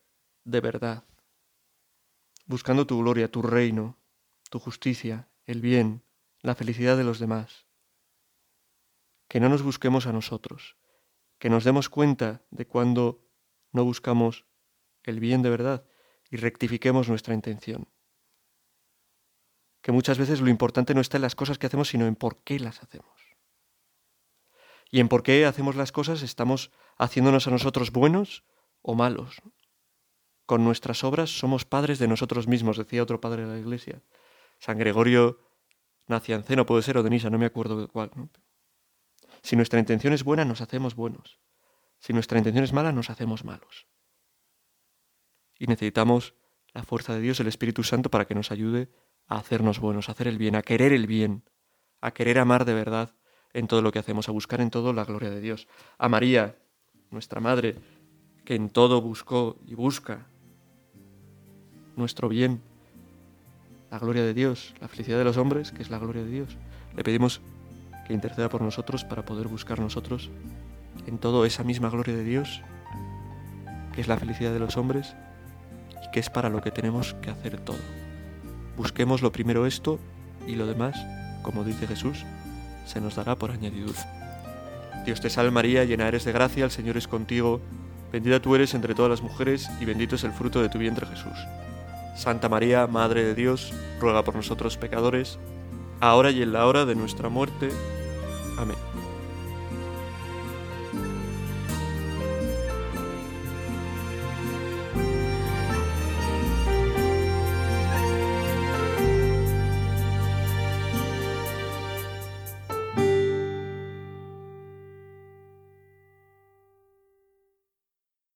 de 0.46 0.62
verdad, 0.62 1.04
buscando 2.46 2.88
tu 2.88 2.98
gloria, 3.00 3.30
tu 3.30 3.42
reino, 3.42 3.98
tu 4.50 4.58
justicia, 4.60 5.28
el 5.44 5.60
bien, 5.60 6.02
la 6.42 6.56
felicidad 6.56 6.96
de 6.96 7.04
los 7.04 7.20
demás 7.20 7.69
que 9.30 9.40
no 9.40 9.48
nos 9.48 9.62
busquemos 9.62 10.08
a 10.08 10.12
nosotros, 10.12 10.76
que 11.38 11.50
nos 11.50 11.64
demos 11.64 11.88
cuenta 11.88 12.42
de 12.50 12.68
cuando 12.68 13.24
no 13.72 13.86
buscamos 13.86 14.46
el 15.04 15.22
bien 15.22 15.42
de 15.42 15.52
verdad 15.52 15.86
y 16.30 16.38
rectifiquemos 16.38 17.08
nuestra 17.08 17.36
intención. 17.36 17.88
Que 19.82 19.94
muchas 19.94 20.18
veces 20.18 20.42
lo 20.42 20.50
importante 20.50 20.94
no 20.94 21.00
está 21.00 21.18
en 21.18 21.22
las 21.22 21.36
cosas 21.36 21.58
que 21.58 21.68
hacemos, 21.68 21.88
sino 21.88 22.08
en 22.08 22.16
por 22.16 22.44
qué 22.44 22.60
las 22.60 22.82
hacemos. 22.84 23.08
Y 24.92 25.00
en 25.00 25.08
por 25.08 25.24
qué 25.24 25.46
hacemos 25.46 25.76
las 25.76 25.92
cosas 25.92 26.24
estamos 26.24 26.72
haciéndonos 26.98 27.48
a 27.48 27.52
nosotros 27.52 27.92
buenos 27.92 28.44
o 28.82 28.96
malos. 28.96 29.42
Con 30.48 30.64
nuestras 30.64 31.04
obras 31.04 31.30
somos 31.30 31.64
padres 31.64 32.00
de 32.00 32.08
nosotros 32.08 32.48
mismos, 32.48 32.78
decía 32.78 33.04
otro 33.04 33.22
padre 33.22 33.46
de 33.46 33.54
la 33.54 33.60
iglesia. 33.60 34.02
San 34.58 34.80
Gregorio 34.80 35.40
Nacianceno 36.08 36.66
puede 36.66 36.82
ser 36.82 36.98
o 36.98 37.04
Denisa, 37.04 37.30
no 37.30 37.38
me 37.38 37.46
acuerdo 37.46 37.80
de 37.80 37.88
cuál. 37.88 38.12
Si 39.42 39.56
nuestra 39.56 39.80
intención 39.80 40.14
es 40.14 40.24
buena, 40.24 40.46
nos 40.46 40.62
hacemos 40.62 40.96
buenos. 40.96 41.40
Si 42.00 42.14
nuestra 42.14 42.38
intención 42.38 42.64
es 42.64 42.74
mala, 42.74 42.92
nos 42.92 43.10
hacemos 43.10 43.44
malos. 43.44 43.88
Y 45.58 45.68
necesitamos 45.68 46.34
la 46.74 46.84
fuerza 46.84 47.14
de 47.14 47.22
Dios, 47.22 47.40
el 47.40 47.48
Espíritu 47.48 47.84
Santo, 47.84 48.10
para 48.10 48.26
que 48.26 48.36
nos 48.36 48.52
ayude 48.52 48.90
a 49.28 49.38
hacernos 49.38 49.80
buenos, 49.80 50.08
a 50.08 50.14
hacer 50.14 50.28
el 50.28 50.38
bien, 50.38 50.56
a 50.56 50.62
querer 50.62 50.94
el 50.94 51.08
bien, 51.08 51.44
a 52.02 52.12
querer 52.12 52.40
amar 52.40 52.66
de 52.66 52.74
verdad 52.74 53.16
en 53.54 53.68
todo 53.68 53.82
lo 53.82 53.92
que 53.92 54.00
hacemos, 54.00 54.30
a 54.30 54.32
buscar 54.32 54.62
en 54.62 54.70
todo 54.70 54.94
la 54.94 55.04
gloria 55.04 55.30
de 55.30 55.42
Dios. 55.42 55.68
A 55.98 56.08
María, 56.10 56.58
nuestra 57.12 57.42
Madre, 57.42 57.76
que 58.46 58.56
en 58.56 58.70
todo 58.70 59.02
buscó 59.02 59.60
y 59.66 59.76
busca 59.76 60.28
nuestro 61.96 62.30
bien, 62.30 62.62
la 63.92 64.00
gloria 64.00 64.24
de 64.24 64.34
Dios, 64.34 64.74
la 64.80 64.88
felicidad 64.88 65.18
de 65.18 65.24
los 65.24 65.38
hombres, 65.38 65.72
que 65.72 65.82
es 65.82 65.90
la 65.90 66.00
gloria 66.00 66.24
de 66.24 66.30
Dios. 66.30 66.58
Le 66.96 67.04
pedimos 67.04 67.42
que 68.10 68.16
interceda 68.16 68.50
por 68.50 68.64
nosotros 68.64 69.06
para 69.06 69.24
poder 69.24 69.48
buscar 69.48 69.80
nosotros 69.80 70.32
en 71.06 71.20
todo 71.20 71.46
esa 71.46 71.64
misma 71.64 71.92
gloria 71.92 72.16
de 72.16 72.24
Dios, 72.24 72.64
que 73.94 74.02
es 74.02 74.08
la 74.08 74.18
felicidad 74.18 74.52
de 74.52 74.58
los 74.58 74.78
hombres 74.78 75.16
y 76.04 76.10
que 76.10 76.20
es 76.20 76.32
para 76.32 76.50
lo 76.50 76.60
que 76.60 76.72
tenemos 76.72 77.14
que 77.22 77.30
hacer 77.30 77.60
todo. 77.60 77.78
Busquemos 78.76 79.22
lo 79.22 79.32
primero 79.32 79.68
esto 79.68 80.00
y 80.48 80.56
lo 80.56 80.66
demás, 80.66 80.98
como 81.44 81.64
dice 81.64 81.86
Jesús, 81.86 82.26
se 82.88 83.00
nos 83.00 83.16
dará 83.16 83.36
por 83.36 83.52
añadidura. 83.52 84.00
Dios 85.06 85.22
te 85.22 85.30
salve 85.30 85.52
María, 85.52 85.84
llena 85.84 86.08
eres 86.08 86.26
de 86.26 86.32
gracia, 86.32 86.66
el 86.66 86.72
Señor 86.72 86.98
es 86.98 87.08
contigo, 87.08 87.62
bendita 88.12 88.42
tú 88.42 88.56
eres 88.56 88.74
entre 88.74 88.96
todas 88.96 89.12
las 89.12 89.22
mujeres 89.22 89.70
y 89.80 89.86
bendito 89.86 90.16
es 90.16 90.24
el 90.24 90.32
fruto 90.32 90.64
de 90.64 90.70
tu 90.70 90.80
vientre 90.80 91.06
Jesús. 91.06 91.38
Santa 92.16 92.50
María, 92.50 92.88
Madre 92.88 93.24
de 93.24 93.36
Dios, 93.36 93.72
ruega 94.00 94.24
por 94.24 94.36
nosotros 94.36 94.78
pecadores, 94.78 95.38
ahora 96.00 96.32
y 96.32 96.42
en 96.42 96.54
la 96.54 96.66
hora 96.66 96.86
de 96.86 96.96
nuestra 96.96 97.30
muerte. 97.30 97.70
Amén. 98.60 98.89